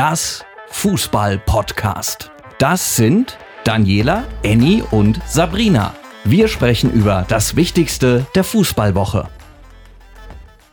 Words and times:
das 0.00 0.46
Fußball-Podcast. 0.68 2.30
Das 2.56 2.96
sind 2.96 3.36
Daniela, 3.64 4.26
Annie 4.42 4.82
und 4.92 5.20
Sabrina. 5.28 5.94
Wir 6.24 6.48
sprechen 6.48 6.90
über 6.90 7.26
das 7.28 7.54
Wichtigste 7.54 8.24
der 8.34 8.42
Fußballwoche. 8.42 9.28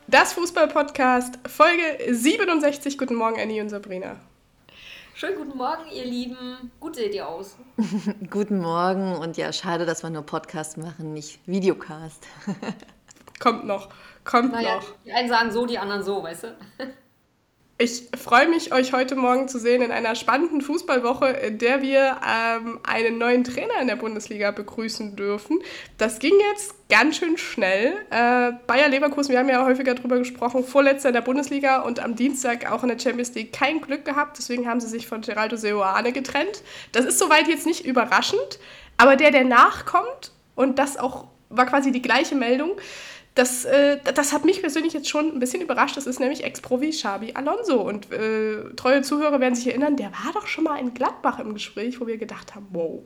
Das 0.08 0.32
Fußball-Podcast, 0.32 1.40
Folge 1.46 1.82
67. 2.10 2.98
Guten 2.98 3.16
Morgen, 3.16 3.38
Annie 3.38 3.62
und 3.62 3.68
Sabrina. 3.68 4.16
Schönen 5.14 5.36
guten 5.36 5.58
Morgen, 5.58 5.92
ihr 5.94 6.06
Lieben. 6.06 6.72
Gut 6.80 6.96
seht 6.96 7.14
ihr 7.14 7.28
aus. 7.28 7.58
guten 8.30 8.60
Morgen 8.60 9.18
und 9.18 9.36
ja, 9.36 9.52
schade, 9.52 9.86
dass 9.86 10.04
wir 10.04 10.10
nur 10.10 10.26
Podcast 10.26 10.78
machen, 10.78 11.12
nicht 11.12 11.46
Videocast. 11.46 12.26
kommt 13.42 13.66
noch, 13.66 13.90
kommt 14.24 14.54
naja, 14.54 14.78
noch. 14.78 14.86
Die 15.06 15.12
einen 15.12 15.28
sagen 15.28 15.52
so, 15.52 15.66
die 15.66 15.80
anderen 15.80 16.04
so, 16.04 16.24
weißt 16.24 16.44
du? 16.44 16.56
Ich 17.80 18.06
freue 18.18 18.48
mich, 18.48 18.74
euch 18.74 18.92
heute 18.92 19.16
Morgen 19.16 19.48
zu 19.48 19.60
sehen 19.60 19.84
in 19.84 19.92
einer 19.92 20.16
spannenden 20.16 20.62
Fußballwoche, 20.62 21.28
in 21.28 21.60
der 21.60 21.84
wir 21.84 22.18
ähm, 22.28 22.80
einen 22.82 23.20
neuen 23.20 23.44
Trainer 23.44 23.80
in 23.80 23.86
der 23.86 23.98
Bundesliga 23.98 24.50
begrüßen 24.50 25.16
dürfen. 25.16 25.60
Das 26.00 26.18
ging 26.18 26.34
jetzt 26.50 26.74
ganz 26.90 27.18
schön 27.18 27.38
schnell. 27.38 27.94
Äh, 28.10 28.54
Bayer 28.66 28.90
Leverkusen, 28.90 29.32
wir 29.32 29.38
haben 29.38 29.50
ja 29.50 29.64
häufiger 29.64 29.94
darüber 29.94 30.18
gesprochen, 30.18 30.64
vorletzter 30.64 31.10
in 31.10 31.14
der 31.14 31.22
Bundesliga 31.22 31.84
und 31.84 32.00
am 32.00 32.16
Dienstag 32.16 32.72
auch 32.72 32.82
in 32.82 32.90
der 32.90 32.98
Champions 32.98 33.36
League 33.36 33.54
kein 33.54 33.80
Glück 33.80 34.06
gehabt. 34.06 34.40
Deswegen 34.40 34.68
haben 34.68 34.80
sie 34.80 34.88
sich 34.88 35.06
von 35.06 35.22
Geraldo 35.22 35.56
Seoane 35.56 36.12
getrennt. 36.12 36.64
Das 36.94 37.06
ist 37.06 37.20
soweit 37.20 37.48
jetzt 37.48 37.68
nicht 37.68 37.86
überraschend, 37.86 38.58
aber 38.98 39.16
der, 39.16 39.30
der 39.30 39.44
nachkommt, 39.44 40.32
und 40.56 40.80
das 40.80 40.98
auch 40.98 41.28
war 41.50 41.68
quasi 41.68 41.92
die 41.92 42.02
gleiche 42.02 42.34
Meldung, 42.34 42.72
das, 43.38 43.66
äh, 43.66 44.00
das 44.14 44.34
hat 44.34 44.46
mich 44.46 44.62
persönlich 44.62 44.94
jetzt 44.94 45.10
schon 45.10 45.28
ein 45.28 45.40
bisschen 45.40 45.62
überrascht. 45.62 45.98
Das 45.98 46.08
ist 46.08 46.20
nämlich 46.20 46.44
Ex-Profi 46.44 46.90
Xabi 46.90 47.34
Alonso. 47.34 47.82
Und 47.82 48.12
äh, 48.12 48.74
treue 48.76 49.02
Zuhörer 49.02 49.40
werden 49.40 49.56
sich 49.56 49.68
erinnern, 49.68 49.96
der 49.96 50.12
war 50.12 50.34
doch 50.34 50.48
schon 50.48 50.64
mal 50.64 50.80
in 50.80 50.94
Gladbach 50.94 51.40
im 51.40 51.54
Gespräch, 51.54 52.00
wo 52.02 52.08
wir 52.08 52.18
gedacht 52.18 52.56
haben, 52.56 52.68
wow, 52.72 53.02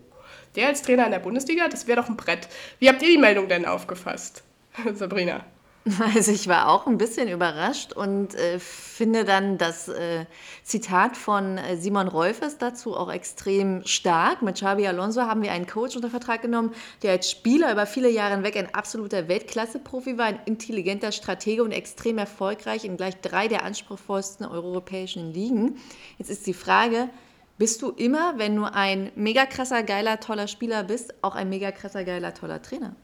der 0.56 0.68
als 0.68 0.82
Trainer 0.82 1.06
in 1.06 1.12
der 1.12 1.20
Bundesliga, 1.20 1.68
das 1.68 1.88
wäre 1.88 2.02
doch 2.02 2.10
ein 2.10 2.18
Brett. 2.18 2.48
Wie 2.80 2.90
habt 2.90 3.02
ihr 3.02 3.10
die 3.10 3.18
Meldung 3.18 3.48
denn 3.48 3.66
aufgefasst, 3.66 4.44
Sabrina? 4.94 5.46
Also 6.16 6.32
ich 6.32 6.48
war 6.48 6.70
auch 6.70 6.86
ein 6.86 6.98
bisschen 6.98 7.28
überrascht 7.28 7.94
und 7.94 8.36
äh, 8.36 8.60
finde 8.60 9.26
dann 9.26 9.58
das 9.58 9.88
äh, 9.88 10.26
Zitat 10.64 11.18
von 11.18 11.58
äh, 11.58 11.76
Simon 11.78 12.08
Rolfes 12.08 12.58
dazu 12.58 12.96
auch 12.96 13.12
extrem 13.12 13.84
stark. 13.86 14.42
Mit 14.42 14.56
Xabi 14.56 14.88
Alonso 14.88 15.22
haben 15.22 15.42
wir 15.42 15.52
einen 15.52 15.66
Coach 15.66 15.96
unter 15.96 16.10
Vertrag 16.10 16.44
genommen, 16.44 16.74
der 17.02 17.12
als 17.12 17.32
Spieler 17.32 17.72
über 17.72 17.88
viele 17.88 18.10
Jahre 18.10 18.36
hinweg 18.36 18.58
ein 18.58 18.74
absoluter 18.74 19.28
Weltklasse-Profi 19.28 20.18
war, 20.18 20.26
ein 20.26 20.40
intelligenter 20.46 21.12
Stratege 21.12 21.64
und 21.64 21.72
extrem 21.72 22.18
erfolgreich 22.20 22.86
in 22.86 22.98
gleich 22.98 23.20
drei 23.22 23.48
der 23.48 23.64
anspruchsvollsten 23.64 24.46
europäischen 24.46 25.34
Ligen. 25.34 25.78
Jetzt 26.20 26.30
ist 26.30 26.46
die 26.46 26.54
Frage, 26.54 27.10
bist 27.58 27.82
du 27.82 27.90
immer, 27.90 28.38
wenn 28.38 28.56
du 28.56 28.66
ein 28.66 29.12
mega 29.16 29.46
krasser, 29.46 29.84
geiler, 29.84 30.20
toller 30.20 30.48
Spieler 30.48 30.84
bist, 30.84 31.14
auch 31.24 31.36
ein 31.36 31.50
mega 31.50 31.72
krasser, 31.72 32.04
geiler, 32.04 32.34
toller 32.34 32.62
Trainer? 32.62 32.96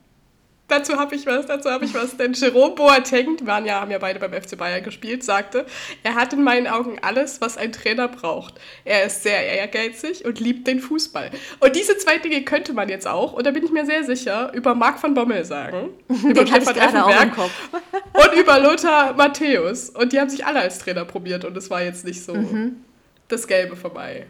Dazu 0.68 0.98
habe 0.98 1.16
ich 1.16 1.26
was, 1.26 1.46
dazu 1.46 1.70
habe 1.70 1.86
ich 1.86 1.94
was. 1.94 2.18
Denn 2.18 2.34
Jerome 2.34 2.76
Boateng, 2.76 3.46
waren 3.48 3.66
ja, 3.66 3.80
haben 3.80 3.92
ja 3.92 4.00
beide 4.00 4.20
beim 4.20 4.34
FC 4.34 4.58
Bayern 4.58 4.84
gespielt, 4.84 5.24
sagte, 5.24 5.66
er 6.04 6.16
hat 6.16 6.34
in 6.34 6.44
meinen 6.44 6.68
Augen 6.68 6.98
alles, 7.02 7.40
was 7.40 7.58
ein 7.58 7.72
Trainer 7.72 8.10
braucht. 8.10 8.56
Er 8.84 9.06
ist 9.06 9.24
sehr 9.24 9.46
ehrgeizig 9.46 10.26
und 10.26 10.42
liebt 10.42 10.68
den 10.68 10.82
Fußball. 10.82 11.32
Und 11.62 11.76
diese 11.76 11.98
zwei 11.98 12.18
Dinge 12.18 12.44
könnte 12.44 12.74
man 12.74 12.90
jetzt 12.90 13.08
auch, 13.08 13.32
und 13.32 13.46
da 13.46 13.52
bin 13.52 13.64
ich 13.64 13.72
mir 13.72 13.86
sehr 13.86 14.04
sicher, 14.04 14.52
über 14.54 14.76
Marc 14.76 15.02
van 15.02 15.14
Bommel 15.14 15.46
sagen, 15.46 15.92
über 16.10 16.46
Stefan 16.46 16.76
Effenberg 16.76 17.38
und 18.14 18.40
über 18.40 18.60
Lothar 18.60 19.14
Matthäus. 19.14 19.90
Und 19.90 20.12
die 20.12 20.20
haben 20.20 20.30
sich 20.30 20.46
alle 20.46 20.60
als 20.60 20.80
Trainer 20.80 21.06
probiert 21.06 21.46
und 21.46 21.56
es 21.56 21.70
war 21.70 21.82
jetzt 21.82 22.04
nicht 22.04 22.22
so 22.22 22.34
mhm. 22.34 22.84
das 23.30 23.48
Gelbe 23.48 23.78
vorbei. 23.78 24.28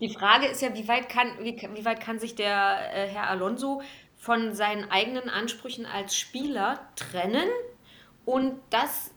Die 0.00 0.10
Frage 0.10 0.46
ist 0.46 0.60
ja, 0.60 0.74
wie 0.74 0.86
weit 0.86 1.08
kann, 1.08 1.28
wie, 1.40 1.56
wie 1.74 1.84
weit 1.86 2.00
kann 2.00 2.18
sich 2.18 2.34
der 2.34 2.76
äh, 2.92 3.08
Herr 3.08 3.30
Alonso 3.30 3.80
von 4.26 4.54
seinen 4.54 4.90
eigenen 4.90 5.30
Ansprüchen 5.30 5.86
als 5.86 6.16
Spieler 6.16 6.80
trennen 6.96 7.48
und 8.24 8.60
das 8.70 9.12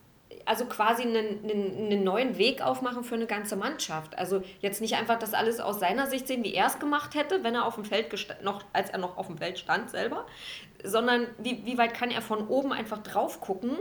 also 0.46 0.66
quasi 0.66 1.02
einen, 1.02 1.44
einen, 1.44 1.78
einen, 1.78 2.04
neuen 2.04 2.38
Weg 2.38 2.62
aufmachen 2.62 3.04
für 3.04 3.16
eine 3.16 3.26
ganze 3.26 3.56
Mannschaft. 3.56 4.18
Also 4.18 4.44
jetzt 4.62 4.82
nicht 4.82 4.96
einfach 4.96 5.18
das 5.18 5.34
alles 5.34 5.60
aus 5.60 5.80
seiner 5.80 6.06
Sicht 6.06 6.28
sehen, 6.28 6.44
wie 6.44 6.54
er 6.54 6.68
es 6.68 6.78
gemacht 6.78 7.16
hätte, 7.16 7.44
wenn 7.44 7.56
er 7.56 7.66
auf 7.66 7.76
dem 7.76 7.86
Feld 7.86 8.14
noch, 8.44 8.64
als 8.72 8.92
er 8.92 9.00
noch 9.00 9.18
auf 9.18 9.28
dem 9.28 9.40
Feld 9.40 9.58
stand 9.58 9.90
selber, 9.90 10.28
sondern 10.84 11.28
wie, 11.40 11.66
wie 11.66 11.78
weit 11.80 11.96
kann 11.96 12.12
er 12.12 12.22
von 12.22 12.48
oben 12.48 12.72
einfach 12.72 13.00
drauf 13.00 13.42
gucken 13.42 13.78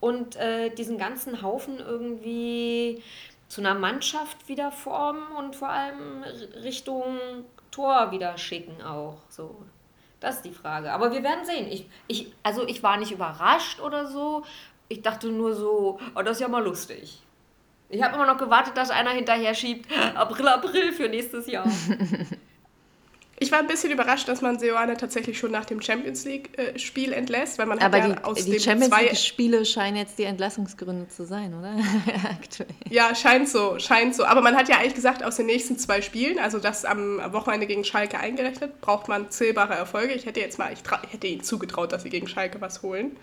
und 0.00 0.34
äh, 0.34 0.70
diesen 0.70 0.98
ganzen 0.98 1.42
Haufen 1.42 1.78
irgendwie 1.78 3.02
zu 3.46 3.60
einer 3.60 3.74
Mannschaft 3.74 4.48
wieder 4.48 4.72
formen 4.72 5.30
und 5.38 5.54
vor 5.54 5.68
allem 5.68 6.24
Richtung 6.62 7.18
Tor 7.70 8.10
wieder 8.10 8.36
schicken 8.36 8.82
auch 8.82 9.18
so. 9.28 9.56
Das 10.22 10.36
ist 10.36 10.44
die 10.44 10.52
Frage. 10.52 10.92
Aber 10.92 11.12
wir 11.12 11.24
werden 11.24 11.44
sehen. 11.44 11.66
Ich, 11.68 11.88
ich, 12.06 12.32
also 12.44 12.64
ich 12.66 12.80
war 12.84 12.96
nicht 12.96 13.10
überrascht 13.10 13.80
oder 13.80 14.06
so. 14.06 14.44
Ich 14.88 15.02
dachte 15.02 15.28
nur 15.28 15.54
so, 15.54 15.98
oh, 16.14 16.22
das 16.22 16.36
ist 16.36 16.40
ja 16.40 16.48
mal 16.48 16.62
lustig. 16.62 17.20
Ich 17.88 18.02
habe 18.02 18.14
immer 18.14 18.26
noch 18.26 18.38
gewartet, 18.38 18.76
dass 18.76 18.90
einer 18.90 19.10
hinterher 19.10 19.52
schiebt, 19.52 19.90
April, 20.14 20.46
April 20.46 20.92
für 20.92 21.08
nächstes 21.08 21.48
Jahr. 21.48 21.66
Ich 23.42 23.50
war 23.50 23.58
ein 23.58 23.66
bisschen 23.66 23.90
überrascht, 23.90 24.28
dass 24.28 24.40
man 24.40 24.58
Seoane 24.58 24.96
tatsächlich 24.96 25.38
schon 25.38 25.50
nach 25.50 25.64
dem 25.64 25.82
Champions 25.82 26.24
League-Spiel 26.24 27.12
entlässt, 27.12 27.58
weil 27.58 27.66
man 27.66 27.80
Aber 27.80 27.96
hat 28.00 28.08
ja 28.08 28.14
die, 28.14 28.24
aus 28.24 28.44
die 28.44 28.52
dem 28.52 28.60
Champions 28.60 28.96
League-Spiele 28.96 29.64
scheinen 29.64 29.96
jetzt 29.96 30.18
die 30.18 30.24
Entlassungsgründe 30.24 31.08
zu 31.08 31.24
sein, 31.24 31.52
oder? 31.54 31.74
ja, 32.88 33.14
scheint 33.14 33.48
so, 33.48 33.78
scheint 33.78 34.14
so. 34.14 34.24
Aber 34.24 34.42
man 34.42 34.54
hat 34.54 34.68
ja 34.68 34.78
eigentlich 34.78 34.94
gesagt, 34.94 35.24
aus 35.24 35.36
den 35.36 35.46
nächsten 35.46 35.76
zwei 35.76 36.02
Spielen, 36.02 36.38
also 36.38 36.58
das 36.58 36.84
am 36.84 37.20
Wochenende 37.32 37.66
gegen 37.66 37.84
Schalke 37.84 38.20
eingerechnet, 38.20 38.80
braucht 38.80 39.08
man 39.08 39.30
zählbare 39.30 39.74
Erfolge. 39.74 40.14
Ich 40.14 40.24
hätte 40.24 40.40
jetzt 40.40 40.58
mal, 40.58 40.72
ich, 40.72 40.80
ich 40.80 41.12
hätte 41.12 41.26
ihnen 41.26 41.42
zugetraut, 41.42 41.92
dass 41.92 42.04
sie 42.04 42.10
gegen 42.10 42.28
Schalke 42.28 42.60
was 42.60 42.82
holen 42.82 43.16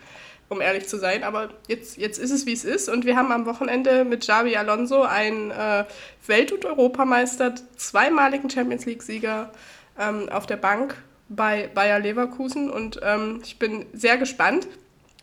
um 0.50 0.62
ehrlich 0.62 0.88
zu 0.88 0.98
sein. 0.98 1.24
Aber 1.24 1.50
jetzt, 1.68 1.98
jetzt 1.98 2.18
ist 2.18 2.32
es, 2.32 2.46
wie 2.46 2.54
es 2.54 2.66
ist. 2.66 2.90
Und 2.90 3.06
wir 3.06 3.16
haben 3.16 3.32
am 3.32 3.46
Wochenende 3.46 4.04
mit 4.04 4.26
Javi 4.26 4.56
Alonso 4.56 5.04
einen 5.04 5.52
äh, 5.52 5.86
Welt- 6.26 6.52
und 6.52 6.66
Europameister, 6.66 7.54
zweimaligen 7.78 8.50
Champions 8.50 8.86
League-Sieger, 8.86 9.52
ähm, 10.00 10.30
auf 10.30 10.48
der 10.48 10.58
Bank 10.58 10.96
bei 11.30 11.70
Bayer 11.74 12.00
Leverkusen 12.00 12.70
und 12.70 13.00
ähm, 13.04 13.42
ich 13.44 13.60
bin 13.60 13.86
sehr 13.94 14.18
gespannt. 14.18 14.68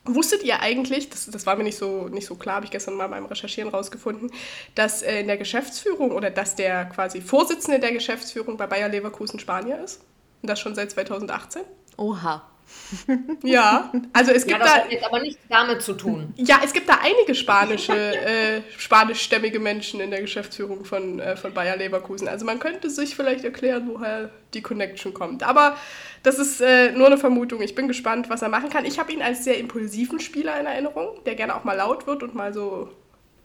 Wusstet 0.05 0.45
ihr 0.45 0.61
eigentlich, 0.61 1.11
das, 1.11 1.27
das 1.27 1.47
war 1.47 1.57
mir 1.57 1.65
nicht 1.65 1.79
so, 1.79 2.07
nicht 2.09 2.27
so 2.27 2.37
klar, 2.37 2.57
habe 2.57 2.65
ich 2.65 2.71
gestern 2.71 2.95
mal 2.95 3.09
beim 3.09 3.27
Recherchieren 3.27 3.71
rausgefunden, 3.71 4.31
dass 4.77 5.03
äh, 5.03 5.21
in 5.21 5.27
der 5.27 5.37
Geschäftsführung 5.37 6.13
oder 6.13 6.31
dass 6.31 6.55
der 6.55 6.85
quasi 6.85 7.21
Vorsitzende 7.21 7.81
der 7.81 7.91
Geschäftsführung 7.91 8.57
bei 8.57 8.69
Bayer 8.69 8.89
Leverkusen 8.89 9.41
Spanier 9.41 9.83
ist? 9.83 10.03
Und 10.43 10.51
das 10.51 10.61
schon 10.61 10.77
seit 10.77 10.93
2018? 10.93 11.63
Oha. 11.97 12.43
Ja, 13.43 13.93
also 14.13 14.33
es 14.33 14.47
gibt 14.47 14.59
ja, 14.59 14.65
das 14.65 14.75
da. 14.75 14.81
Hat 14.83 14.93
jetzt 14.93 15.05
aber 15.05 15.21
nichts 15.21 15.41
damit 15.49 15.83
zu 15.83 15.95
tun. 15.95 16.33
Ja, 16.37 16.61
es 16.65 16.73
gibt 16.73 16.89
da 16.89 16.99
einige 17.03 17.35
spanische, 17.35 17.93
äh, 17.95 18.63
spanischstämmige 18.77 19.59
Menschen 19.61 20.01
in 20.01 20.11
der 20.11 20.21
Geschäftsführung 20.21 20.85
von, 20.85 21.21
äh, 21.21 21.37
von 21.37 21.53
Bayer 21.55 21.77
Leverkusen. 21.77 22.29
Also 22.29 22.45
man 22.45 22.59
könnte 22.59 22.91
sich 22.91 23.15
vielleicht 23.15 23.45
erklären, 23.45 23.89
woher 23.93 24.31
die 24.55 24.63
Connection 24.63 25.15
kommt. 25.15 25.43
Aber 25.43 25.77
das 26.23 26.39
ist 26.39 26.61
äh, 26.61 26.93
nur 26.93 27.07
eine 27.07 27.19
Vermutung. 27.19 27.61
Ich 27.63 27.75
bin 27.75 27.89
gespannt, 27.89 28.29
was 28.31 28.43
er 28.43 28.49
machen 28.49 28.71
kann. 28.71 28.85
Ich 28.85 28.99
habe 28.99 29.13
ihn 29.13 29.23
als 29.23 29.45
sehr 29.45 29.59
impulsiven 29.59 30.21
Spieler 30.21 30.59
in 30.59 30.67
Erinnerung, 30.67 31.23
der 31.25 31.35
gerne 31.35 31.55
auch 31.55 31.65
mal 31.65 31.75
laut 31.75 32.07
wird 32.07 32.23
und 32.23 32.35
mal 32.35 32.53
so 32.53 32.91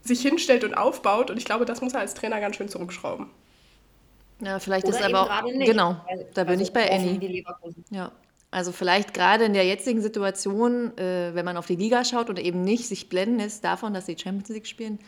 sich 0.04 0.22
hinstellt 0.22 0.64
und 0.64 0.74
aufbaut. 0.74 1.30
Und 1.30 1.38
ich 1.38 1.46
glaube, 1.46 1.66
das 1.66 1.82
muss 1.82 1.94
er 1.94 2.00
als 2.00 2.14
Trainer 2.16 2.40
ganz 2.40 2.56
schön 2.56 2.70
zurückschrauben. 2.70 3.28
Ja, 4.40 4.58
vielleicht 4.58 4.88
Oder 4.88 4.98
ist 4.98 5.04
aber 5.04 5.22
auch. 5.22 5.44
Genau, 5.46 5.98
da 6.34 6.44
bin 6.44 6.54
also 6.54 6.64
ich 6.64 6.74
bei 6.74 6.92
Annie. 6.92 7.44
Ja. 7.92 8.12
Also 8.52 8.74
vielleicht 8.74 9.14
gerade 9.14 9.46
in 9.46 9.54
der 9.54 9.66
jetzigen 9.66 10.02
Situation, 10.02 10.96
äh, 10.98 11.34
wenn 11.34 11.46
man 11.46 11.56
auf 11.56 11.68
die 11.68 11.78
Liga 11.78 12.04
schaut 12.04 12.30
oder 12.30 12.42
eben 12.42 12.62
nicht 12.62 12.86
sich 12.86 13.08
blenden 13.08 13.40
ist 13.40 13.64
davon, 13.64 13.94
dass 13.94 14.06
sie 14.06 14.18
Champions 14.18 14.50
League 14.50 14.68
spielen, 14.68 15.00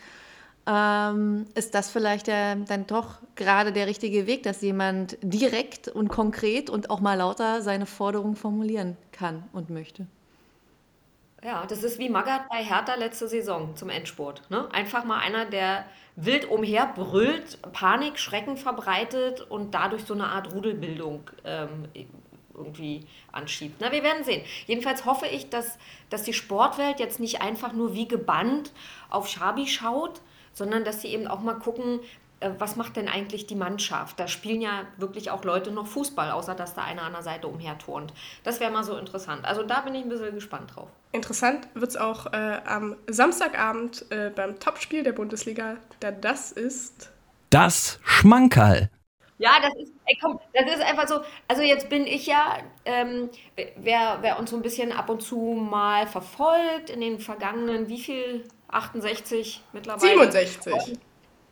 ähm, 0.66 1.46
ist 1.56 1.76
das 1.76 1.92
vielleicht 1.92 2.28
der, 2.28 2.56
dann 2.56 2.88
doch 2.88 3.20
gerade 3.35 3.73
der 3.73 3.88
richtige 3.88 4.28
Weg, 4.28 4.44
dass 4.44 4.62
jemand 4.62 5.17
direkt 5.22 5.90
und 5.90 6.08
konkret 6.08 6.70
und 6.70 6.90
auch 6.90 7.02
mal 7.02 7.16
lauter 7.16 7.62
seine 7.62 7.85
Forderungen 7.85 8.38
formulieren 8.38 8.96
kann 9.12 9.44
und 9.52 9.70
möchte. 9.70 10.08
Ja, 11.44 11.66
das 11.66 11.84
ist 11.84 12.00
wie 12.00 12.08
Magath 12.08 12.47
bei 12.50 12.64
Hertha 12.64 12.96
letzte 12.96 13.28
Saison 13.28 13.76
zum 13.76 13.90
Endspurt. 13.90 14.50
Ne? 14.50 14.70
Einfach 14.72 15.03
mal 15.03 15.20
einer, 15.20 15.46
der 15.46 15.85
wild 16.16 16.50
umher 16.50 16.90
brüllt, 16.96 17.62
Panik, 17.73 18.17
Schrecken 18.17 18.56
verbreitet 18.56 19.41
und 19.41 19.73
dadurch 19.73 20.06
so 20.06 20.14
eine 20.14 20.28
Art 20.28 20.53
Rudelbildung 20.53 21.29
ähm, 21.44 21.90
irgendwie 22.55 23.05
anschiebt. 23.32 23.78
Na, 23.79 23.91
wir 23.91 24.03
werden 24.03 24.23
sehen. 24.23 24.44
Jedenfalls 24.67 25.05
hoffe 25.05 25.28
ich, 25.28 25.50
dass, 25.50 25.78
dass 26.09 26.23
die 26.23 26.34
Sportwelt 26.34 27.00
jetzt 27.00 27.20
nicht 27.20 27.41
einfach 27.41 27.73
nur 27.73 27.94
wie 27.94 28.08
gebannt 28.08 28.72
auf 29.09 29.28
Schabi 29.28 29.67
schaut, 29.67 30.22
sondern 30.53 30.84
dass 30.84 31.02
sie 31.02 31.08
eben 31.08 31.28
auch 31.28 31.41
mal 31.41 31.55
gucken, 31.55 32.00
äh, 32.44 32.52
was 32.59 32.76
macht 32.76 32.96
denn 32.96 33.08
eigentlich 33.08 33.47
die 33.47 33.55
Mannschaft? 33.55 34.20
Da 34.20 34.28
spielen 34.28 34.61
ja 34.61 34.85
wirklich 34.97 35.32
auch 35.32 35.44
Leute 35.44 35.72
noch 35.72 35.88
Fußball, 35.88 36.32
außer 36.32 36.55
dass 36.55 36.73
da 36.73 36.84
einer 36.84 37.03
an 37.03 37.14
der 37.14 37.23
Seite 37.23 37.47
umherturnt. 37.47 38.14
Das 38.44 38.59
wäre 38.59 38.72
mal 38.72 38.84
so 38.84 38.97
interessant. 38.97 39.46
Also 39.46 39.64
da 39.64 39.82
bin 39.82 39.96
ich 39.96 40.03
ein 40.03 40.09
bisschen 40.09 40.35
gespannt 40.35 40.76
drauf. 40.76 40.90
Interessant 41.11 41.67
wird 41.73 41.91
es 41.91 41.97
auch 41.97 42.34
äh, 42.34 42.61
am 42.66 42.96
Samstagabend 43.08 44.05
äh, 44.11 44.29
beim 44.29 44.59
Topspiel 44.59 45.03
der 45.03 45.14
Bundesliga, 45.14 45.78
da 46.00 46.11
das 46.11 46.52
ist. 46.52 47.11
Das 47.50 48.00
Schmankerl. 48.03 48.90
Ja, 49.43 49.59
das 49.61 49.75
ist, 49.75 49.91
ey, 50.05 50.17
komm, 50.22 50.40
das 50.53 50.73
ist 50.73 50.81
einfach 50.81 51.05
so. 51.05 51.19
Also 51.49 51.63
jetzt 51.63 51.90
bin 51.90 52.07
ich 52.07 52.28
ja, 52.28 52.59
ähm, 52.85 53.29
wer, 53.75 54.19
wer 54.22 54.40
uns 54.40 54.51
so 54.51 54.55
ein 54.55 54.61
bisschen 54.61 54.93
ab 54.93 55.09
und 55.09 55.22
zu 55.22 55.35
mal 55.37 56.07
verfolgt 56.07 56.90
in 56.90 57.01
den 57.01 57.19
vergangenen, 57.19 57.90
wie 57.90 57.99
viel? 57.99 58.45
68 58.69 59.61
mittlerweile? 59.73 60.31
67. 60.31 60.97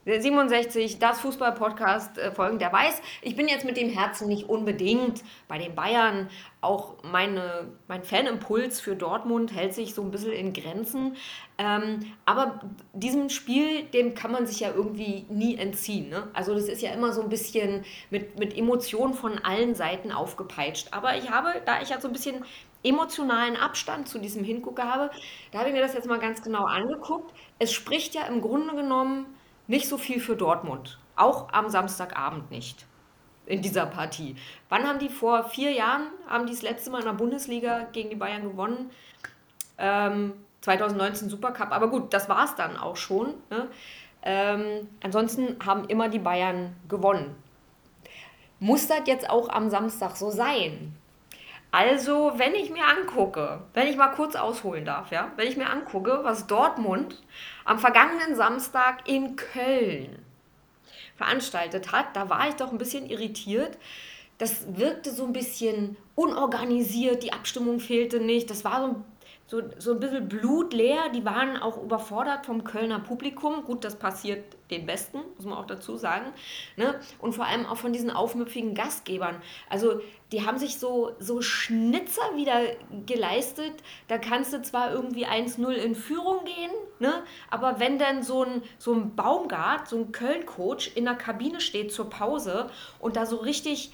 67, 0.05 0.97
das 0.97 1.19
Fußball-Podcast-Folgen, 1.19 2.57
der 2.57 2.73
weiß, 2.73 3.01
ich 3.21 3.35
bin 3.35 3.47
jetzt 3.47 3.65
mit 3.65 3.77
dem 3.77 3.89
Herzen 3.89 4.27
nicht 4.27 4.49
unbedingt 4.49 5.23
bei 5.47 5.59
den 5.59 5.75
Bayern. 5.75 6.27
Auch 6.59 6.95
meine, 7.03 7.71
mein 7.87 8.03
Fanimpuls 8.03 8.79
für 8.79 8.95
Dortmund 8.95 9.53
hält 9.53 9.75
sich 9.75 9.93
so 9.93 10.01
ein 10.01 10.09
bisschen 10.09 10.31
in 10.31 10.53
Grenzen. 10.53 11.17
Ähm, 11.59 12.13
aber 12.25 12.61
diesem 12.93 13.29
Spiel, 13.29 13.83
dem 13.83 14.15
kann 14.15 14.31
man 14.31 14.47
sich 14.47 14.59
ja 14.59 14.71
irgendwie 14.73 15.25
nie 15.29 15.55
entziehen. 15.57 16.09
Ne? 16.09 16.27
Also 16.33 16.55
das 16.55 16.65
ist 16.65 16.81
ja 16.81 16.91
immer 16.93 17.13
so 17.13 17.21
ein 17.21 17.29
bisschen 17.29 17.85
mit, 18.09 18.39
mit 18.39 18.57
Emotionen 18.57 19.13
von 19.13 19.37
allen 19.37 19.75
Seiten 19.75 20.11
aufgepeitscht. 20.11 20.87
Aber 20.91 21.15
ich 21.15 21.29
habe, 21.29 21.61
da 21.65 21.79
ich 21.81 21.89
ja 21.89 22.01
so 22.01 22.07
ein 22.07 22.13
bisschen 22.13 22.43
emotionalen 22.83 23.55
Abstand 23.55 24.07
zu 24.07 24.17
diesem 24.17 24.43
Hingucker 24.43 24.91
habe, 24.91 25.11
da 25.51 25.59
habe 25.59 25.69
ich 25.69 25.75
mir 25.75 25.81
das 25.81 25.93
jetzt 25.93 26.07
mal 26.07 26.17
ganz 26.17 26.41
genau 26.41 26.65
angeguckt. 26.65 27.31
Es 27.59 27.71
spricht 27.71 28.15
ja 28.15 28.25
im 28.25 28.41
Grunde 28.41 28.75
genommen 28.75 29.27
nicht 29.71 29.87
so 29.87 29.97
viel 29.97 30.19
für 30.19 30.35
Dortmund. 30.35 30.99
Auch 31.15 31.51
am 31.53 31.69
Samstagabend 31.69 32.51
nicht 32.51 32.85
in 33.45 33.61
dieser 33.61 33.85
Partie. 33.85 34.35
Wann 34.69 34.87
haben 34.87 34.99
die 34.99 35.09
vor 35.09 35.45
vier 35.45 35.71
Jahren, 35.71 36.07
haben 36.27 36.45
die 36.45 36.51
das 36.53 36.61
letzte 36.61 36.91
Mal 36.91 36.99
in 36.99 37.05
der 37.05 37.13
Bundesliga 37.13 37.87
gegen 37.91 38.09
die 38.09 38.15
Bayern 38.15 38.43
gewonnen? 38.43 38.91
Ähm, 39.77 40.33
2019 40.61 41.29
Supercup, 41.29 41.71
aber 41.71 41.89
gut, 41.89 42.13
das 42.13 42.29
war 42.29 42.45
es 42.45 42.55
dann 42.55 42.77
auch 42.77 42.97
schon. 42.97 43.33
Ne? 43.49 43.67
Ähm, 44.23 44.89
ansonsten 45.01 45.57
haben 45.65 45.85
immer 45.85 46.09
die 46.09 46.19
Bayern 46.19 46.75
gewonnen. 46.87 47.35
Muss 48.59 48.87
das 48.87 49.01
jetzt 49.05 49.29
auch 49.29 49.49
am 49.49 49.69
Samstag 49.69 50.17
so 50.17 50.29
sein? 50.29 50.95
Also, 51.71 52.33
wenn 52.35 52.53
ich 52.53 52.69
mir 52.69 52.85
angucke, 52.85 53.61
wenn 53.73 53.87
ich 53.87 53.95
mal 53.95 54.09
kurz 54.09 54.35
ausholen 54.35 54.83
darf, 54.83 55.11
ja, 55.11 55.31
wenn 55.37 55.47
ich 55.47 55.55
mir 55.55 55.69
angucke, 55.69 56.19
was 56.23 56.47
Dortmund 56.47 57.23
am 57.63 57.79
vergangenen 57.79 58.35
Samstag 58.35 59.07
in 59.07 59.37
Köln 59.37 60.19
veranstaltet 61.15 61.93
hat, 61.93 62.15
da 62.15 62.29
war 62.29 62.49
ich 62.49 62.55
doch 62.55 62.71
ein 62.71 62.77
bisschen 62.77 63.09
irritiert. 63.09 63.77
Das 64.37 64.75
wirkte 64.75 65.11
so 65.11 65.23
ein 65.23 65.33
bisschen 65.33 65.95
unorganisiert, 66.15 67.23
die 67.23 67.31
Abstimmung 67.31 67.79
fehlte 67.79 68.19
nicht. 68.19 68.49
Das 68.49 68.65
war 68.65 68.81
so 68.81 68.87
ein 68.87 69.03
so, 69.51 69.61
so 69.79 69.91
ein 69.91 69.99
bisschen 69.99 70.29
blutleer. 70.29 71.09
Die 71.09 71.25
waren 71.25 71.57
auch 71.57 71.83
überfordert 71.83 72.45
vom 72.45 72.63
Kölner 72.63 72.99
Publikum. 72.99 73.65
Gut, 73.65 73.83
das 73.83 73.97
passiert 73.97 74.45
den 74.71 74.85
Besten, 74.85 75.19
muss 75.35 75.45
man 75.45 75.57
auch 75.57 75.67
dazu 75.67 75.97
sagen. 75.97 76.25
Ne? 76.77 76.99
Und 77.19 77.33
vor 77.33 77.45
allem 77.45 77.65
auch 77.65 77.77
von 77.77 77.93
diesen 77.93 78.09
aufmüpfigen 78.09 78.73
Gastgebern. 78.73 79.41
Also 79.69 80.01
die 80.31 80.45
haben 80.45 80.57
sich 80.57 80.79
so, 80.79 81.11
so 81.19 81.41
Schnitzer 81.41 82.35
wieder 82.35 82.61
geleistet. 83.05 83.73
Da 84.07 84.17
kannst 84.17 84.53
du 84.53 84.61
zwar 84.61 84.91
irgendwie 84.91 85.27
1-0 85.27 85.69
in 85.71 85.95
Führung 85.95 86.45
gehen, 86.45 86.71
ne? 86.99 87.23
aber 87.49 87.79
wenn 87.79 87.99
dann 87.99 88.23
so 88.23 88.43
ein, 88.43 88.63
so 88.77 88.93
ein 88.93 89.15
Baumgart, 89.15 89.87
so 89.87 89.97
ein 89.97 90.11
Köln-Coach 90.11 90.91
in 90.95 91.05
der 91.05 91.15
Kabine 91.15 91.59
steht 91.59 91.91
zur 91.91 92.09
Pause 92.09 92.69
und 92.99 93.15
da 93.15 93.25
so 93.25 93.37
richtig 93.37 93.91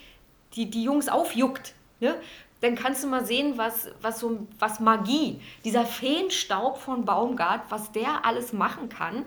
die, 0.53 0.69
die 0.69 0.83
Jungs 0.83 1.09
aufjuckt, 1.09 1.73
ne? 1.99 2.15
dann 2.61 2.75
kannst 2.75 3.03
du 3.03 3.07
mal 3.07 3.25
sehen, 3.25 3.57
was, 3.57 3.89
was, 4.01 4.19
so, 4.19 4.47
was 4.59 4.79
Magie, 4.79 5.41
dieser 5.63 5.85
Feenstaub 5.85 6.77
von 6.77 7.05
Baumgart, 7.05 7.61
was 7.69 7.91
der 7.91 8.25
alles 8.25 8.53
machen 8.53 8.89
kann. 8.89 9.25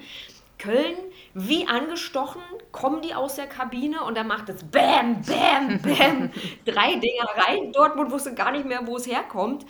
Köln, 0.59 0.97
wie 1.35 1.67
angestochen, 1.69 2.43
kommen 2.73 3.03
die 3.03 3.15
aus 3.15 3.37
der 3.37 3.47
Kabine 3.47 4.03
und 4.05 4.17
dann 4.17 4.27
macht 4.27 4.49
es 4.49 4.65
Bäm, 4.65 5.23
Bäm, 5.23 5.81
Bäm, 5.81 6.31
drei 6.65 6.97
Dinger 6.97 7.29
rein. 7.37 7.73
Dortmund 7.73 8.11
wusste 8.11 8.35
gar 8.35 8.53
nicht 8.53 8.67
mehr, 8.67 8.87
wo 8.87 8.97
es 8.97 9.07
herkommt. 9.07 9.65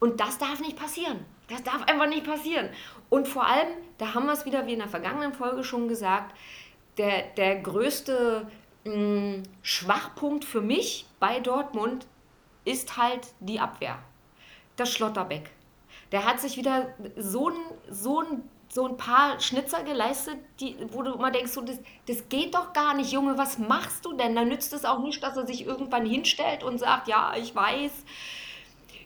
Und 0.00 0.20
das 0.20 0.38
darf 0.38 0.60
nicht 0.60 0.76
passieren. 0.76 1.24
Das 1.48 1.62
darf 1.62 1.82
einfach 1.86 2.08
nicht 2.08 2.24
passieren. 2.24 2.70
Und 3.08 3.28
vor 3.28 3.46
allem, 3.46 3.68
da 3.98 4.14
haben 4.14 4.26
wir 4.26 4.32
es 4.32 4.44
wieder 4.44 4.66
wie 4.66 4.72
in 4.72 4.80
der 4.80 4.88
vergangenen 4.88 5.32
Folge 5.32 5.62
schon 5.62 5.88
gesagt, 5.88 6.36
der, 6.98 7.22
der 7.36 7.60
größte 7.60 8.48
mh, 8.84 8.92
hm, 8.92 9.42
Schwachpunkt 9.62 10.44
für 10.44 10.60
mich 10.60 11.06
bei 11.20 11.40
Dortmund 11.40 12.06
ist 12.64 12.96
halt 12.96 13.28
die 13.40 13.60
Abwehr. 13.60 13.98
Das 14.76 14.92
Schlotterbeck. 14.92 15.50
Der 16.12 16.24
hat 16.24 16.40
sich 16.40 16.56
wieder 16.56 16.94
so 17.16 17.50
ein, 17.50 17.56
so 17.88 18.20
ein, 18.20 18.42
so 18.68 18.86
ein 18.86 18.96
paar 18.96 19.40
Schnitzer 19.40 19.82
geleistet, 19.82 20.36
die, 20.60 20.76
wo 20.92 21.02
du 21.02 21.14
immer 21.14 21.30
denkst, 21.30 21.52
so, 21.52 21.60
das, 21.60 21.78
das 22.06 22.28
geht 22.28 22.54
doch 22.54 22.72
gar 22.72 22.94
nicht, 22.94 23.12
Junge, 23.12 23.38
was 23.38 23.58
machst 23.58 24.04
du 24.04 24.12
denn? 24.12 24.34
Da 24.34 24.44
nützt 24.44 24.72
es 24.72 24.84
auch 24.84 24.98
nicht, 25.00 25.22
dass 25.22 25.36
er 25.36 25.46
sich 25.46 25.64
irgendwann 25.66 26.04
hinstellt 26.04 26.62
und 26.62 26.78
sagt, 26.78 27.08
ja, 27.08 27.34
ich 27.36 27.54
weiß, 27.54 27.92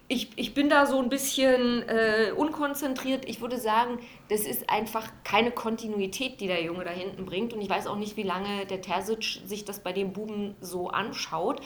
ich, 0.07 0.27
ich 0.35 0.53
bin 0.53 0.67
da 0.67 0.85
so 0.85 0.99
ein 0.99 1.07
bisschen 1.07 1.87
äh, 1.87 2.33
unkonzentriert. 2.35 3.23
Ich 3.29 3.39
würde 3.39 3.57
sagen, 3.57 3.99
das 4.27 4.41
ist 4.41 4.69
einfach 4.69 5.09
keine 5.23 5.51
Kontinuität, 5.51 6.41
die 6.41 6.47
der 6.47 6.61
Junge 6.61 6.83
da 6.83 6.89
hinten 6.89 7.25
bringt. 7.25 7.53
Und 7.53 7.61
ich 7.61 7.69
weiß 7.69 7.87
auch 7.87 7.95
nicht, 7.95 8.17
wie 8.17 8.23
lange 8.23 8.65
der 8.65 8.81
Terzic 8.81 9.39
sich 9.45 9.63
das 9.63 9.79
bei 9.79 9.93
dem 9.93 10.11
Buben 10.11 10.55
so 10.59 10.89
anschaut. 10.89 11.61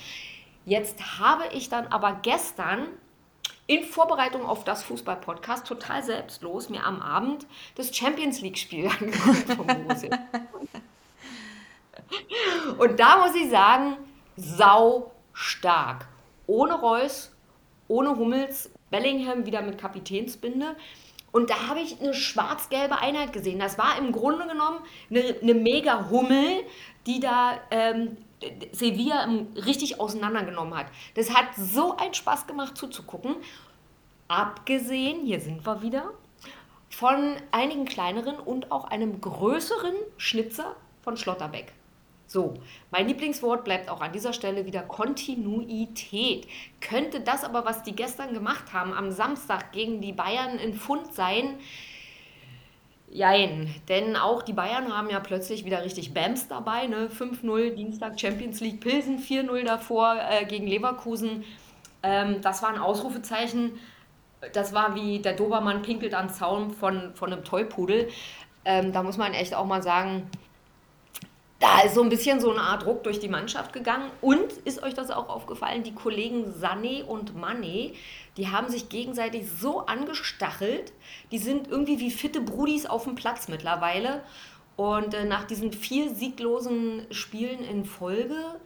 Jetzt 0.64 1.20
habe 1.20 1.46
ich 1.54 1.70
dann 1.70 1.88
aber 1.88 2.20
gestern 2.22 2.88
in 3.68 3.84
Vorbereitung 3.84 4.46
auf 4.46 4.64
das 4.64 4.84
Fußball-Podcast 4.84 5.66
total 5.66 6.04
selbstlos 6.04 6.70
mir 6.70 6.84
am 6.84 7.02
Abend 7.02 7.48
das 7.76 7.96
Champions 7.96 8.42
League-Spiel 8.42 8.88
angeguckt 9.00 9.58
Borussia. 9.58 10.20
Und 12.78 13.00
da 13.00 13.18
muss 13.18 13.36
ich 13.36 13.50
sagen, 13.50 13.98
sau 14.36 15.12
stark. 15.34 16.08
Ohne 16.48 16.74
Reus, 16.74 17.32
ohne 17.88 18.16
Hummels, 18.18 18.70
Bellingham 18.92 19.46
wieder 19.46 19.62
mit 19.62 19.80
Kapitänsbinde. 19.80 20.76
Und 21.32 21.50
da 21.50 21.68
habe 21.68 21.82
ich 21.82 22.00
eine 22.00 22.14
schwarz-gelbe 22.14 23.00
Einheit 23.00 23.34
gesehen. 23.34 23.60
Das 23.60 23.78
war 23.78 23.98
im 23.98 24.12
Grunde 24.12 24.48
genommen 24.48 24.80
eine, 25.10 25.36
eine 25.42 25.54
mega 25.54 26.10
Hummel, 26.10 26.64
die 27.08 27.20
da 27.20 27.60
ähm, 27.72 28.18
Sevilla 28.72 29.28
richtig 29.66 30.00
auseinandergenommen 30.00 30.78
hat. 30.78 30.88
Das 31.16 31.34
hat 31.34 31.48
so 31.56 31.98
einen 31.98 32.14
Spaß 32.14 32.48
gemacht 32.48 32.78
zuzugucken. 32.78 33.36
Abgesehen, 34.28 35.26
hier 35.26 35.40
sind 35.40 35.66
wir 35.66 35.82
wieder, 35.82 36.12
von 36.90 37.36
einigen 37.52 37.86
kleineren 37.86 38.38
und 38.38 38.72
auch 38.72 38.86
einem 38.86 39.22
größeren 39.22 39.96
Schnitzer 40.18 40.76
von 41.02 41.18
Schlotterbeck. 41.18 41.74
So, 42.28 42.56
mein 42.90 43.08
Lieblingswort 43.08 43.64
bleibt 43.64 43.90
auch 43.90 44.02
an 44.02 44.12
dieser 44.12 44.34
Stelle 44.34 44.66
wieder 44.66 44.82
Kontinuität. 44.82 46.48
Könnte 46.82 47.20
das 47.20 47.44
aber, 47.44 47.66
was 47.66 47.84
die 47.84 47.96
gestern 47.96 48.34
gemacht 48.34 48.74
haben, 48.74 48.94
am 48.94 49.12
Samstag 49.12 49.72
gegen 49.72 50.02
die 50.02 50.14
Bayern 50.14 50.58
in 50.58 50.74
Pfund 50.74 51.14
sein? 51.14 51.60
Jein, 53.16 53.74
denn 53.88 54.18
auch 54.18 54.44
die 54.44 54.52
Bayern 54.52 54.94
haben 54.94 55.10
ja 55.10 55.22
plötzlich 55.22 55.64
wieder 55.64 55.86
richtig 55.86 56.14
Bams 56.14 56.50
dabei. 56.50 56.88
Ne? 56.88 57.08
5-0 57.08 57.70
Dienstag 57.74 58.20
Champions 58.20 58.60
League 58.60 58.82
Pilsen, 58.82 59.20
4-0 59.20 59.64
davor 59.64 60.18
äh, 60.30 60.44
gegen 60.44 60.68
Leverkusen. 60.68 61.46
Ähm, 62.04 62.42
das 62.42 62.62
war 62.62 62.72
ein 62.72 62.78
Ausrufezeichen. 62.78 63.80
Das 64.52 64.74
war 64.74 64.96
wie 64.96 65.20
der 65.20 65.32
Dobermann 65.32 65.82
pinkelt 65.82 66.14
an 66.14 66.30
Zaun 66.30 66.72
von, 66.72 67.16
von 67.16 67.32
einem 67.32 67.46
Tollpudel. 67.46 68.10
Ähm, 68.66 68.92
da 68.92 69.02
muss 69.02 69.16
man 69.16 69.34
echt 69.34 69.56
auch 69.56 69.66
mal 69.66 69.82
sagen, 69.82 70.30
da 71.60 71.84
ist 71.86 71.96
so 71.96 72.04
ein 72.04 72.10
bisschen 72.10 72.42
so 72.42 72.52
eine 72.52 72.60
Art 72.60 72.84
Druck 72.84 73.06
durch 73.06 73.20
die 73.22 73.30
Mannschaft 73.30 73.72
gegangen. 73.72 74.12
Und 74.20 74.52
ist 74.66 74.84
euch 74.84 74.94
das 74.94 75.10
auch 75.10 75.30
aufgefallen, 75.30 75.84
die 75.84 75.94
Kollegen 75.94 76.54
Sané 76.62 77.06
und 77.06 77.34
Mané, 77.34 77.94
die 78.38 78.50
haben 78.50 78.70
sich 78.70 78.90
gegenseitig 78.90 79.50
so 79.50 79.86
angestachelt. 79.86 80.92
Die 81.32 81.38
sind 81.38 81.68
irgendwie 81.68 82.00
wie 82.00 82.12
fitte 82.12 82.42
Brudis 82.42 82.86
auf 82.86 83.06
dem 83.06 83.16
Platz 83.16 83.48
mittlerweile. 83.48 84.24
Und 84.76 85.14
äh, 85.14 85.24
nach 85.24 85.46
diesen 85.46 85.72
vier 85.72 86.14
sieglosen 86.14 87.08
Spielen 87.12 87.64
in 87.64 87.86
Folge, 87.86 88.60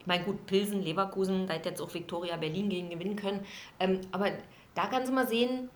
ich 0.00 0.06
meine, 0.06 0.24
gut, 0.24 0.46
Pilsen, 0.46 0.82
Leverkusen, 0.82 1.46
da 1.46 1.54
hätte 1.54 1.70
jetzt 1.70 1.80
auch 1.80 1.92
Viktoria 1.92 2.36
Berlin 2.36 2.68
gegen 2.68 2.90
gewinnen 2.90 3.16
können. 3.16 3.44
Ähm, 3.80 4.00
aber 4.12 4.30
da 4.74 4.86
kannst 4.86 5.08
du 5.08 5.14
mal 5.14 5.26
sehen, 5.26 5.70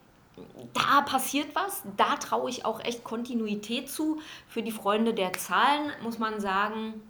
da 0.75 1.01
passiert 1.03 1.55
was. 1.55 1.83
Da 1.97 2.17
traue 2.17 2.51
ich 2.51 2.65
auch 2.65 2.81
echt 2.81 3.03
Kontinuität 3.03 3.91
zu. 3.91 4.21
Für 4.47 4.63
die 4.63 4.73
Freunde 4.73 5.15
der 5.15 5.33
Zahlen 5.33 5.91
muss 6.03 6.19
man 6.19 6.39
sagen, 6.41 7.03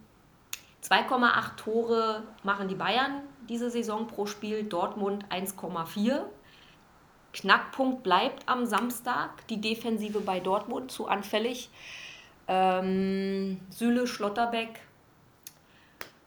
2,8 0.84 1.56
Tore 1.56 2.22
machen 2.42 2.68
die 2.68 2.74
Bayern 2.74 3.22
diese 3.48 3.70
Saison 3.70 4.06
pro 4.06 4.26
Spiel, 4.26 4.64
Dortmund 4.64 5.24
1,4. 5.30 6.22
Knackpunkt 7.32 8.02
bleibt 8.02 8.48
am 8.48 8.66
Samstag 8.66 9.46
die 9.48 9.60
Defensive 9.60 10.20
bei 10.20 10.40
Dortmund 10.40 10.90
zu 10.90 11.08
anfällig. 11.08 11.70
Ähm, 12.48 13.60
Süle, 13.70 14.06
Schlotterbeck. 14.06 14.80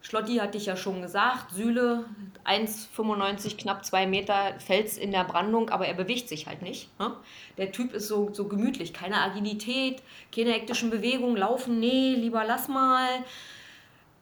Schlotti 0.02 0.36
hatte 0.36 0.58
ich 0.58 0.68
ja 0.68 0.78
schon 0.78 1.02
gesagt. 1.02 1.52
Süle, 1.52 2.06
1,95, 2.46 3.58
knapp 3.58 3.84
2 3.84 4.06
Meter, 4.06 4.54
fällt 4.60 4.98
in 4.98 5.12
der 5.12 5.24
Brandung, 5.24 5.72
aber 5.72 5.88
er 5.88 5.96
bewegt 5.96 6.30
sich 6.30 6.46
halt 6.46 6.62
nicht. 6.62 6.90
Ne? 7.00 7.12
Der 7.58 7.72
Typ 7.72 7.92
ist 7.92 8.08
so, 8.08 8.30
so 8.32 8.48
gemütlich, 8.48 8.94
keine 8.94 9.20
Agilität, 9.22 10.04
keine 10.34 10.52
hektischen 10.52 10.92
Bewegungen, 10.92 11.36
laufen, 11.36 11.80
nee, 11.80 12.14
lieber 12.14 12.44
lass 12.46 12.68
mal. 12.68 13.08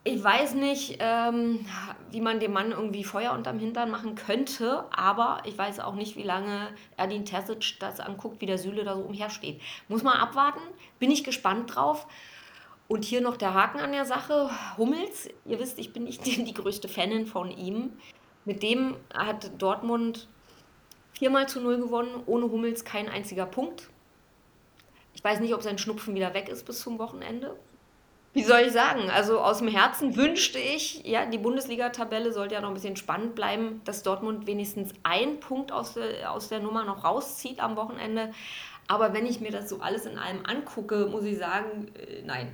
Ich 0.06 0.22
weiß 0.22 0.56
nicht, 0.56 0.98
ähm, 1.00 1.66
wie 2.12 2.20
man 2.20 2.42
dem 2.42 2.52
Mann 2.52 2.72
irgendwie 2.72 3.06
Feuer 3.06 3.32
unterm 3.32 3.58
Hintern 3.58 3.90
machen 3.90 4.16
könnte, 4.16 4.84
aber 4.92 5.42
ich 5.46 5.58
weiß 5.58 5.80
auch 5.80 5.96
nicht, 5.96 6.18
wie 6.18 6.24
lange 6.24 6.68
Erdin 6.98 7.24
Terzic 7.24 7.80
das 7.80 8.02
anguckt, 8.02 8.42
wie 8.42 8.46
der 8.46 8.58
Süle 8.58 8.84
da 8.84 8.96
so 8.96 9.02
umhersteht. 9.02 9.62
Muss 9.88 10.04
man 10.04 10.18
abwarten, 10.18 10.60
bin 11.00 11.10
ich 11.10 11.24
gespannt 11.24 11.74
drauf. 11.74 12.06
Und 12.90 13.06
hier 13.06 13.22
noch 13.22 13.38
der 13.38 13.54
Haken 13.54 13.80
an 13.80 13.94
der 13.94 14.04
Sache. 14.04 14.50
Hummels, 14.78 15.30
ihr 15.46 15.58
wisst, 15.58 15.80
ich 15.80 15.94
bin 15.94 16.04
nicht 16.04 16.26
die, 16.26 16.44
die 16.44 16.54
größte 16.54 16.90
Fanin 16.90 17.26
von 17.26 17.50
ihm. 17.50 17.94
Mit 18.44 18.62
dem 18.62 18.98
hat 19.14 19.52
Dortmund 19.58 20.28
viermal 21.14 21.48
zu 21.48 21.62
null 21.62 21.78
gewonnen, 21.78 22.24
ohne 22.26 22.52
Hummels 22.52 22.84
kein 22.84 23.08
einziger 23.08 23.46
Punkt. 23.46 23.90
Ich 25.14 25.24
weiß 25.24 25.40
nicht, 25.40 25.54
ob 25.54 25.62
sein 25.62 25.78
Schnupfen 25.78 26.14
wieder 26.14 26.34
weg 26.34 26.50
ist 26.50 26.66
bis 26.66 26.82
zum 26.82 27.00
Wochenende 27.00 27.56
wie 28.34 28.44
soll 28.44 28.62
ich 28.62 28.74
sagen? 28.74 29.12
Also 29.12 29.40
aus 29.40 29.60
dem 29.60 29.68
Herzen 29.68 30.16
wünschte 30.16 30.58
ich, 30.58 31.06
ja, 31.06 31.26
die 31.28 31.38
Bundesliga-Tabelle 31.38 32.34
sollte 32.34 32.56
ja 32.56 32.62
noch 32.62 32.70
ein 32.70 32.74
bisschen 32.74 32.96
spannend 32.96 33.36
bleiben, 33.36 33.82
dass 33.86 34.02
Dortmund 34.02 34.48
wenigstens 34.48 34.92
einen 35.04 35.40
Punkt 35.40 35.72
aus 35.72 35.94
der, 35.94 36.32
aus 36.32 36.50
der 36.50 36.60
Nummer 36.60 36.84
noch 36.84 37.04
rauszieht 37.04 37.60
am 37.60 37.76
Wochenende. 37.76 38.34
Aber 38.88 39.14
wenn 39.14 39.28
ich 39.28 39.40
mir 39.40 39.52
das 39.52 39.70
so 39.70 39.80
alles 39.82 40.06
in 40.06 40.18
allem 40.18 40.46
angucke, 40.46 41.06
muss 41.06 41.24
ich 41.26 41.38
sagen, 41.38 41.92
äh, 41.96 42.24
nein, 42.26 42.52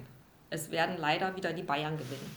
es 0.50 0.70
werden 0.70 0.98
leider 0.98 1.36
wieder 1.38 1.54
die 1.54 1.64
Bayern 1.64 1.98
gewinnen. 1.98 2.36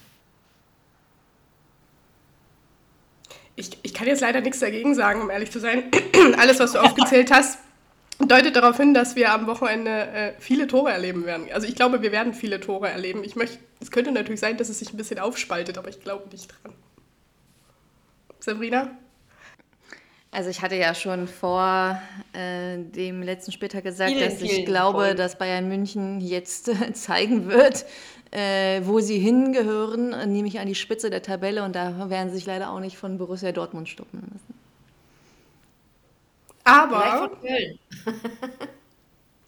Ich, 3.56 3.70
ich 3.82 3.92
kann 3.92 4.06
jetzt 4.06 4.20
leider 4.20 4.40
nichts 4.40 4.60
dagegen 4.60 4.94
sagen, 4.94 5.20
um 5.20 5.30
ehrlich 5.30 5.50
zu 5.50 5.58
sein. 5.58 5.90
alles, 6.38 6.58
was 6.60 6.72
du 6.72 6.78
aufgezählt 6.78 7.30
hast, 7.32 7.58
deutet 8.30 8.56
darauf 8.56 8.76
hin, 8.76 8.94
dass 8.94 9.16
wir 9.16 9.32
am 9.32 9.46
Wochenende 9.46 9.90
äh, 9.90 10.32
viele 10.38 10.66
Tore 10.66 10.90
erleben 10.90 11.24
werden. 11.24 11.46
Also 11.52 11.66
ich 11.66 11.74
glaube, 11.74 12.02
wir 12.02 12.12
werden 12.12 12.34
viele 12.34 12.60
Tore 12.60 12.88
erleben. 12.88 13.24
Ich 13.24 13.36
möchte, 13.36 13.58
es 13.80 13.90
könnte 13.90 14.12
natürlich 14.12 14.40
sein, 14.40 14.56
dass 14.56 14.68
es 14.68 14.78
sich 14.78 14.92
ein 14.92 14.96
bisschen 14.96 15.18
aufspaltet, 15.18 15.78
aber 15.78 15.88
ich 15.88 16.00
glaube 16.00 16.28
nicht 16.30 16.48
dran. 16.48 16.74
Sabrina? 18.40 18.90
Also 20.30 20.48
ich 20.48 20.62
hatte 20.62 20.76
ja 20.76 20.94
schon 20.94 21.28
vor 21.28 22.00
äh, 22.32 22.78
dem 22.78 23.22
letzten 23.22 23.52
Spieltag 23.52 23.84
gesagt, 23.84 24.12
vielen, 24.12 24.30
dass 24.30 24.40
ich 24.40 24.64
glaube, 24.64 25.00
Folgen. 25.00 25.16
dass 25.18 25.36
Bayern 25.36 25.68
München 25.68 26.20
jetzt 26.20 26.68
äh, 26.68 26.92
zeigen 26.94 27.48
wird, 27.48 27.84
äh, 28.30 28.80
wo 28.84 29.00
sie 29.00 29.18
hingehören, 29.18 30.10
nämlich 30.32 30.58
an 30.58 30.66
die 30.66 30.74
Spitze 30.74 31.10
der 31.10 31.22
Tabelle 31.22 31.64
und 31.64 31.76
da 31.76 32.08
werden 32.08 32.30
sie 32.30 32.36
sich 32.36 32.46
leider 32.46 32.70
auch 32.70 32.80
nicht 32.80 32.96
von 32.96 33.18
Borussia 33.18 33.52
Dortmund 33.52 33.90
stoppen 33.90 34.22
lassen. 34.22 34.54
Aber. 36.64 37.30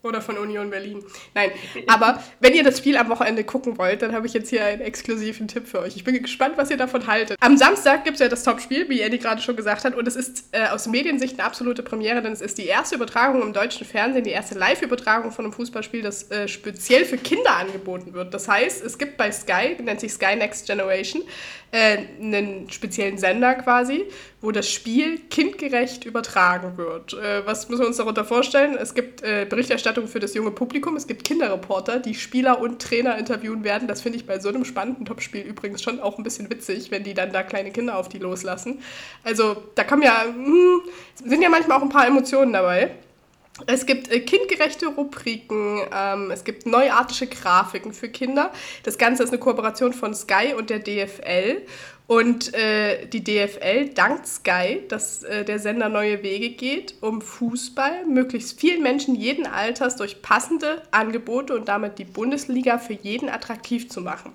Oder 0.05 0.21
von 0.21 0.37
Union 0.37 0.69
Berlin. 0.69 1.03
Nein, 1.33 1.51
aber 1.87 2.23
wenn 2.39 2.53
ihr 2.53 2.63
das 2.63 2.77
Spiel 2.77 2.99
am 2.99 3.09
Wochenende 3.09 3.43
gucken 3.43 3.79
wollt, 3.79 4.03
dann 4.03 4.13
habe 4.13 4.27
ich 4.27 4.35
jetzt 4.35 4.51
hier 4.51 4.63
einen 4.63 4.83
exklusiven 4.83 5.49
Tipp 5.49 5.67
für 5.67 5.81
euch. 5.81 5.97
Ich 5.97 6.05
bin 6.05 6.21
gespannt, 6.21 6.59
was 6.59 6.71
ihr 6.71 6.77
davon 6.77 7.07
haltet. 7.07 7.39
Am 7.41 7.57
Samstag 7.57 8.05
gibt 8.05 8.17
es 8.17 8.21
ja 8.21 8.29
das 8.29 8.45
Topspiel, 8.45 8.87
wie 8.91 9.01
Andy 9.01 9.17
gerade 9.17 9.41
schon 9.41 9.57
gesagt 9.57 9.85
hat, 9.85 9.95
und 9.95 10.07
es 10.07 10.15
ist 10.15 10.49
äh, 10.53 10.67
aus 10.67 10.87
Mediensicht 10.89 11.39
eine 11.39 11.45
absolute 11.49 11.83
Premiere, 11.83 12.21
denn 12.21 12.33
es 12.33 12.43
ist 12.43 12.59
die 12.59 12.67
erste 12.67 12.97
Übertragung 12.97 13.41
im 13.41 13.55
deutschen 13.55 13.87
Fernsehen, 13.87 14.25
die 14.25 14.31
erste 14.31 14.59
Live-Übertragung 14.59 15.33
von 15.33 15.47
einem 15.47 15.55
Fußballspiel, 15.55 16.03
das 16.03 16.31
äh, 16.31 16.49
speziell 16.49 17.07
für 17.07 17.17
Kinder 17.17 17.57
angeboten 17.57 18.13
wird. 18.13 18.35
Das 18.35 18.47
heißt, 18.47 18.85
es 18.85 18.99
gibt 18.99 19.17
bei 19.17 19.33
Sky, 19.33 19.75
nennt 19.83 20.01
sich 20.01 20.13
Sky 20.13 20.37
Next 20.37 20.67
Generation, 20.67 21.23
äh, 21.71 21.97
einen 22.21 22.71
speziellen 22.71 23.17
Sender 23.17 23.55
quasi, 23.55 24.05
wo 24.45 24.53
das 24.53 24.71
Spiel 24.71 25.19
kindgerecht 25.31 26.05
übertragen 26.05 26.77
wird. 26.77 27.15
Äh, 27.15 27.47
was 27.47 27.69
müssen 27.69 27.81
wir 27.81 27.89
uns 27.89 27.97
darunter 27.97 28.25
vorstellen? 28.25 28.77
Es 28.77 28.95
gibt 28.95 29.23
äh, 29.23 29.47
Berichterstattung 29.49 30.07
für 30.07 30.21
das 30.21 30.35
junge 30.35 30.51
Publikum, 30.51 30.97
es 30.97 31.07
gibt 31.07 31.25
Kinderreporter, 31.25 31.99
die 31.99 32.15
Spieler 32.15 32.61
und 32.61 32.81
Trainer 32.81 33.17
interviewen 33.17 33.65
werden. 33.65 33.89
Das 33.89 34.03
finde 34.03 34.19
ich 34.19 34.27
bei 34.27 34.39
so 34.39 34.51
einem 34.51 34.67
spannenden 34.67 35.07
Topspiel 35.07 35.41
übrigens 35.41 35.83
schon 35.83 35.99
auch 35.99 36.19
ein 36.19 36.25
bisschen 36.25 36.51
witzig, 36.51 36.91
wenn 36.91 37.05
die 37.05 37.15
dann 37.15 37.33
da 37.33 37.43
kleine 37.43 37.73
Kinder 37.73 37.97
auf 37.97 38.11
die 38.11 38.19
loslassen. 38.19 38.81
Also 39.23 39.57
da 39.75 39.85
kommen 39.85 40.03
ja, 40.03 40.25
mh, 40.27 40.45
hm, 40.45 40.83
sind 41.25 41.43
ja 41.43 41.49
manchmal 41.49 41.79
auch 41.79 41.83
ein 41.83 41.89
paar 41.89 42.07
Emotionen 42.07 42.53
dabei. 42.53 42.91
Es 43.67 43.87
gibt 43.87 44.11
äh, 44.11 44.19
kindgerechte 44.21 44.89
Rubriken, 44.89 45.81
ähm, 45.93 46.33
es 46.33 46.43
gibt 46.43 46.67
neuartige 46.67 47.29
Grafiken 47.29 47.93
für 47.93 48.09
Kinder. 48.09 48.51
Das 48.83 48.99
Ganze 48.99 49.23
ist 49.23 49.31
eine 49.31 49.39
Kooperation 49.39 49.93
von 49.93 50.13
Sky 50.13 50.55
und 50.57 50.71
der 50.71 50.81
DFL. 50.81 51.63
Und 52.07 52.53
äh, 52.53 53.07
die 53.07 53.25
DFL 53.25 53.91
dankt 53.95 54.27
Sky, 54.27 54.83
dass 54.89 55.23
äh, 55.23 55.45
der 55.45 55.59
Sender 55.59 55.89
neue 55.89 56.23
Wege 56.23 56.51
geht, 56.51 56.97
um 57.01 57.23
Fußball 57.23 58.05
möglichst 58.07 58.61
vielen 58.61 58.83
Menschen 58.83 59.15
jeden 59.15 59.47
Alters 59.47 59.97
durch 59.97 60.21
passende 60.21 60.83
Angebote 60.91 61.55
und 61.55 61.69
damit 61.69 61.99
die 61.99 62.05
Bundesliga 62.05 62.79
für 62.79 62.93
jeden 62.93 63.31
attraktiv 63.31 63.89
zu 63.89 64.03
machen 64.03 64.33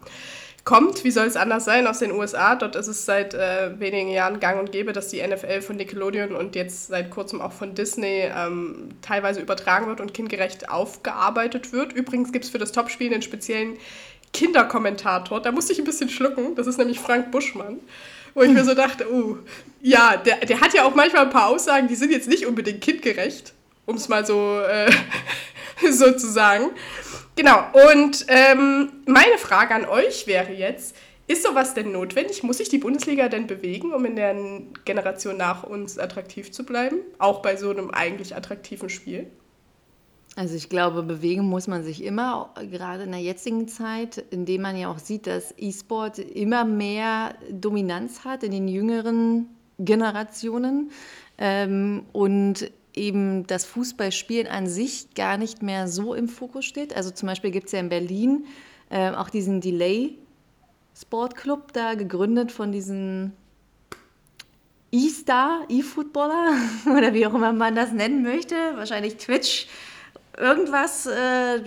kommt, 0.63 1.03
wie 1.03 1.11
soll 1.11 1.27
es 1.27 1.35
anders 1.35 1.65
sein, 1.65 1.87
aus 1.87 1.99
den 1.99 2.11
USA. 2.11 2.55
Dort 2.55 2.75
ist 2.75 2.87
es 2.87 3.05
seit 3.05 3.33
äh, 3.33 3.79
wenigen 3.79 4.09
Jahren 4.09 4.39
gang 4.39 4.59
und 4.59 4.71
gäbe, 4.71 4.93
dass 4.93 5.07
die 5.07 5.25
NFL 5.25 5.61
von 5.61 5.77
Nickelodeon 5.77 6.35
und 6.35 6.55
jetzt 6.55 6.87
seit 6.87 7.09
kurzem 7.09 7.41
auch 7.41 7.51
von 7.51 7.75
Disney 7.75 8.29
ähm, 8.35 8.89
teilweise 9.01 9.41
übertragen 9.41 9.87
wird 9.87 10.01
und 10.01 10.13
kindgerecht 10.13 10.69
aufgearbeitet 10.69 11.71
wird. 11.71 11.93
Übrigens 11.93 12.31
gibt 12.31 12.45
es 12.45 12.51
für 12.51 12.57
das 12.57 12.71
Topspiel 12.71 13.11
einen 13.11 13.21
speziellen 13.21 13.77
Kinderkommentator. 14.33 15.41
Da 15.41 15.51
musste 15.51 15.73
ich 15.73 15.79
ein 15.79 15.85
bisschen 15.85 16.09
schlucken. 16.09 16.55
Das 16.55 16.67
ist 16.67 16.77
nämlich 16.77 16.99
Frank 16.99 17.31
Buschmann. 17.31 17.79
Wo 18.35 18.43
ich 18.43 18.51
mir 18.51 18.63
so 18.63 18.75
dachte, 18.75 19.11
uh, 19.11 19.37
ja, 19.81 20.15
der, 20.17 20.37
der 20.45 20.61
hat 20.61 20.73
ja 20.73 20.83
auch 20.83 20.93
manchmal 20.93 21.23
ein 21.23 21.31
paar 21.31 21.47
Aussagen, 21.47 21.87
die 21.87 21.95
sind 21.95 22.11
jetzt 22.11 22.27
nicht 22.27 22.45
unbedingt 22.45 22.79
kindgerecht, 22.79 23.53
um 23.87 23.95
es 23.95 24.07
mal 24.07 24.23
so, 24.23 24.59
äh, 24.59 24.91
so 25.91 26.11
zu 26.13 26.27
sagen. 26.27 26.71
Genau, 27.35 27.63
und 27.91 28.25
ähm, 28.27 28.91
meine 29.05 29.37
Frage 29.37 29.73
an 29.73 29.85
euch 29.85 30.27
wäre 30.27 30.51
jetzt, 30.51 30.95
ist 31.27 31.43
sowas 31.43 31.75
denn 31.75 31.91
notwendig? 31.91 32.41
Muss 32.41 32.57
sich 32.57 32.69
die 32.69 32.79
Bundesliga 32.79 33.29
denn 33.29 33.45
bewegen, 33.45 33.93
um 33.93 34.03
in 34.05 34.15
der 34.15 34.35
Generation 34.83 35.37
nach 35.37 35.63
uns 35.63 35.99
attraktiv 35.99 36.51
zu 36.51 36.65
bleiben? 36.65 36.97
Auch 37.19 37.41
bei 37.43 37.55
so 37.55 37.69
einem 37.69 37.91
eigentlich 37.91 38.35
attraktiven 38.35 38.89
Spiel? 38.89 39.27
Also 40.35 40.55
ich 40.55 40.69
glaube, 40.69 41.03
bewegen 41.03 41.43
muss 41.43 41.67
man 41.67 41.83
sich 41.83 42.03
immer, 42.03 42.53
gerade 42.71 43.03
in 43.03 43.11
der 43.11 43.21
jetzigen 43.21 43.67
Zeit, 43.67 44.17
indem 44.31 44.63
man 44.63 44.75
ja 44.75 44.91
auch 44.91 44.99
sieht, 44.99 45.27
dass 45.27 45.53
E-Sport 45.57 46.17
immer 46.17 46.65
mehr 46.65 47.35
Dominanz 47.51 48.23
hat 48.25 48.43
in 48.43 48.51
den 48.51 48.67
jüngeren 48.67 49.49
Generationen. 49.77 50.91
Ähm, 51.37 52.05
und 52.11 52.71
eben 52.95 53.45
das 53.47 53.65
Fußballspielen 53.65 54.47
an 54.47 54.67
sich 54.67 55.13
gar 55.15 55.37
nicht 55.37 55.61
mehr 55.61 55.87
so 55.87 56.13
im 56.13 56.27
Fokus 56.27 56.65
steht. 56.65 56.95
Also 56.95 57.11
zum 57.11 57.27
Beispiel 57.27 57.51
gibt 57.51 57.67
es 57.67 57.71
ja 57.71 57.79
in 57.79 57.89
Berlin 57.89 58.45
äh, 58.89 59.11
auch 59.11 59.29
diesen 59.29 59.61
Delay 59.61 60.17
Sportclub 60.99 61.71
da, 61.71 61.93
gegründet 61.93 62.51
von 62.51 62.71
diesen 62.71 63.33
E-Star, 64.91 65.65
E-Footballer 65.69 66.53
oder 66.97 67.13
wie 67.13 67.25
auch 67.25 67.33
immer 67.33 67.53
man 67.53 67.75
das 67.75 67.91
nennen 67.91 68.23
möchte, 68.23 68.55
wahrscheinlich 68.75 69.17
Twitch, 69.17 69.67
irgendwas, 70.37 71.05
äh, 71.05 71.61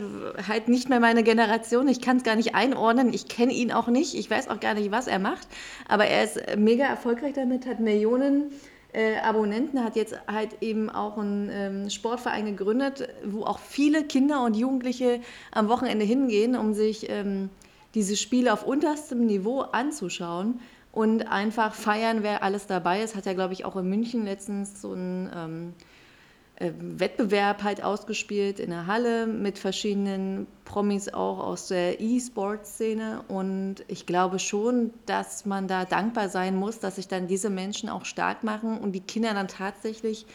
halt 0.49 0.69
nicht 0.69 0.89
mehr 0.89 1.01
meine 1.01 1.23
Generation. 1.23 1.89
Ich 1.89 2.01
kann 2.01 2.17
es 2.17 2.25
gar 2.25 2.37
nicht 2.37 2.55
einordnen. 2.55 3.13
Ich 3.13 3.29
kenne 3.29 3.53
ihn 3.53 3.71
auch 3.71 3.89
nicht. 3.89 4.15
Ich 4.15 4.31
weiß 4.31 4.49
auch 4.49 4.61
gar 4.61 4.75
nicht, 4.75 4.91
was 4.91 5.07
er 5.07 5.19
macht. 5.19 5.47
Aber 5.89 6.07
er 6.07 6.25
ist 6.25 6.41
mega 6.57 6.85
erfolgreich 6.85 7.35
damit, 7.35 7.67
hat 7.67 7.81
Millionen 7.81 8.51
äh, 8.93 9.17
Abonnenten, 9.19 9.83
hat 9.83 9.97
jetzt 9.97 10.15
halt 10.27 10.63
eben 10.63 10.91
auch 10.91 11.19
einen 11.19 11.49
ähm, 11.51 11.91
Sportverein 11.91 12.45
gegründet, 12.47 13.09
wo 13.25 13.45
auch 13.45 13.59
viele 13.59 14.05
Kinder 14.05 14.45
und 14.45 14.57
Jugendliche 14.57 15.21
am 15.51 15.69
Wochenende 15.69 16.05
hingehen, 16.05 16.57
um 16.57 16.75
sich 16.75 17.09
ähm, 17.09 17.51
diese 17.95 18.17
Spiele 18.17 18.53
auf 18.53 18.67
unterstem 18.67 19.27
Niveau 19.27 19.61
anzuschauen 19.61 20.61
und 20.93 21.23
einfach 21.23 21.75
feiern, 21.75 22.23
wer 22.23 22.43
alles 22.43 22.67
dabei 22.67 23.03
ist. 23.03 23.17
Hat 23.17 23.27
ja, 23.27 23.33
glaube 23.33 23.55
ich, 23.55 23.65
auch 23.65 23.77
in 23.77 23.89
München 23.89 24.25
letztens 24.25 24.81
so 24.81 24.93
ein 24.93 25.31
ähm, 25.35 25.75
äh, 25.79 25.92
Wettbewerb 26.59 27.63
halt 27.63 27.83
ausgespielt 27.83 28.61
in 28.61 28.71
der 28.71 28.87
Halle 28.87 29.27
mit 29.27 29.59
verschiedenen 29.59 30.47
Promis 30.65 31.09
auch 31.09 31.39
aus 31.39 31.69
der 31.69 32.01
E-Sport-Szene. 32.01 33.25
Und 33.29 33.77
ich 33.89 34.07
glaube 34.07 34.39
schon, 34.39 34.93
dass 35.07 35.45
man 35.45 35.67
da 35.67 35.85
dankbar 35.85 36.29
sein 36.29 36.55
muss, 36.55 36.79
dass 36.79 36.97
sich 36.97 37.09
dann 37.09 37.27
diese 37.27 37.51
Menschen 37.51 37.89
auch 37.89 38.05
stark 38.05 38.45
machen 38.45 38.79
und 38.79 38.93
die 38.93 39.01
Kinder 39.01 39.35
dann 39.35 39.49
tatsächlich 39.49 40.27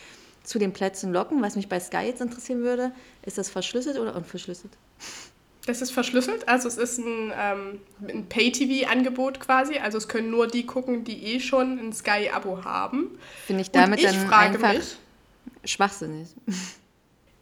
zu 0.43 0.59
den 0.59 0.73
Plätzen 0.73 1.13
locken. 1.13 1.41
Was 1.41 1.55
mich 1.55 1.69
bei 1.69 1.79
Sky 1.79 2.05
jetzt 2.07 2.21
interessieren 2.21 2.61
würde, 2.61 2.91
ist 3.23 3.37
das 3.37 3.49
verschlüsselt 3.49 3.97
oder 3.97 4.15
unverschlüsselt? 4.15 4.73
Das 5.65 5.81
ist 5.81 5.91
verschlüsselt, 5.91 6.47
also 6.47 6.69
es 6.69 6.77
ist 6.77 6.97
ein, 6.97 7.33
ähm, 7.37 7.79
ein 8.07 8.25
Pay-TV-Angebot 8.29 9.41
quasi. 9.41 9.77
Also 9.77 9.97
es 9.97 10.07
können 10.07 10.31
nur 10.31 10.47
die 10.47 10.65
gucken, 10.65 11.03
die 11.03 11.25
eh 11.25 11.39
schon 11.41 11.77
ein 11.77 11.91
Sky-Abo 11.91 12.63
haben. 12.63 13.19
Finde 13.45 13.63
ich 13.63 13.71
damit 13.71 13.99
ich 13.99 14.05
dann 14.05 14.31
einfach 14.31 14.73
mich, 14.73 14.95
schwachsinnig. 15.63 16.29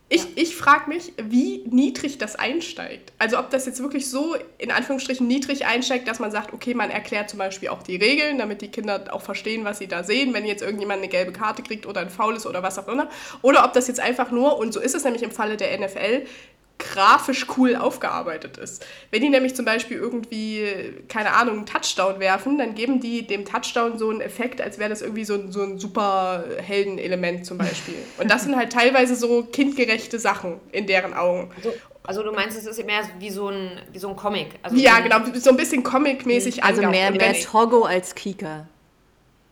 Ich, 0.07 0.23
ja. 0.23 0.29
ich 0.35 0.55
frage 0.55 0.87
mich, 0.87 1.13
wie 1.17 1.63
niedrig 1.67 2.19
das 2.19 2.35
einsteigt. 2.35 3.11
Also 3.17 3.39
ob 3.39 3.49
das 3.49 3.65
jetzt 3.65 3.81
wirklich 3.81 4.07
so 4.07 4.35
in 4.59 4.69
Anführungsstrichen 4.69 5.25
niedrig 5.25 5.65
einsteigt, 5.65 6.07
dass 6.07 6.19
man 6.19 6.29
sagt, 6.29 6.53
okay, 6.53 6.75
man 6.75 6.91
erklärt 6.91 7.29
zum 7.29 7.39
Beispiel 7.39 7.69
auch 7.69 7.81
die 7.81 7.95
Regeln, 7.95 8.37
damit 8.37 8.61
die 8.61 8.67
Kinder 8.67 9.05
auch 9.09 9.23
verstehen, 9.23 9.65
was 9.65 9.79
sie 9.79 9.87
da 9.87 10.03
sehen, 10.03 10.33
wenn 10.35 10.45
jetzt 10.45 10.61
irgendjemand 10.61 10.99
eine 10.99 11.07
gelbe 11.07 11.31
Karte 11.31 11.63
kriegt 11.63 11.87
oder 11.87 12.01
ein 12.01 12.11
Foul 12.11 12.35
ist 12.35 12.45
oder 12.45 12.61
was 12.61 12.77
auch 12.77 12.87
immer. 12.87 13.09
Oder 13.41 13.65
ob 13.65 13.73
das 13.73 13.87
jetzt 13.87 13.99
einfach 13.99 14.29
nur, 14.29 14.59
und 14.59 14.73
so 14.73 14.79
ist 14.79 14.93
es 14.93 15.03
nämlich 15.03 15.23
im 15.23 15.31
Falle 15.31 15.57
der 15.57 15.75
NFL, 15.79 16.27
grafisch 16.77 17.47
cool 17.57 17.75
aufgearbeitet 17.75 18.57
ist. 18.57 18.85
Wenn 19.11 19.21
die 19.21 19.29
nämlich 19.29 19.55
zum 19.55 19.65
Beispiel 19.65 19.97
irgendwie, 19.97 20.65
keine 21.07 21.33
Ahnung, 21.33 21.57
einen 21.57 21.65
Touchdown 21.65 22.19
werfen, 22.19 22.57
dann 22.57 22.75
geben 22.75 22.99
die 22.99 23.25
dem 23.25 23.45
Touchdown 23.45 23.97
so 23.97 24.09
einen 24.09 24.21
Effekt, 24.21 24.61
als 24.61 24.77
wäre 24.77 24.89
das 24.89 25.01
irgendwie 25.01 25.25
so 25.25 25.35
ein, 25.35 25.51
so 25.51 25.61
ein 25.61 25.79
super 25.79 26.43
Heldenelement 26.57 27.45
zum 27.45 27.57
Beispiel. 27.57 27.95
Und 28.17 28.29
das 28.29 28.43
sind 28.43 28.55
halt 28.55 28.73
teilweise 28.73 29.15
so 29.15 29.43
kindgerechte 29.43 30.19
Sachen 30.19 30.59
in 30.71 30.85
deren 30.87 31.13
Augen. 31.13 31.51
Also, 31.55 31.73
also 32.03 32.23
du 32.23 32.31
meinst, 32.31 32.57
es 32.57 32.65
ist 32.65 32.85
mehr 32.85 33.01
wie 33.19 33.29
so 33.29 33.49
ein, 33.49 33.79
wie 33.91 33.99
so 33.99 34.09
ein 34.09 34.15
Comic? 34.15 34.47
Also 34.61 34.75
ja, 34.75 34.99
genau, 34.99 35.19
so 35.33 35.49
ein 35.49 35.57
bisschen 35.57 35.83
Comic-mäßig 35.83 36.63
Also 36.63 36.81
mehr, 36.81 37.11
mehr 37.11 37.33
Togo 37.39 37.83
als 37.83 38.13
Kika. 38.15 38.67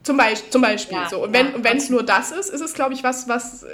Zum, 0.04 0.18
Beispiel, 0.18 0.52
zum 0.52 0.62
Beispiel 0.62 0.98
ja, 0.98 1.10
so. 1.10 1.24
Und 1.24 1.34
wenn 1.34 1.64
ja, 1.64 1.72
es 1.74 1.90
nur 1.90 2.04
das 2.04 2.32
ist, 2.32 2.50
ist 2.50 2.60
es, 2.60 2.74
glaube 2.74 2.94
ich, 2.94 3.06
was, 3.06 3.30
was, 3.30 3.64
äh, 3.64 3.68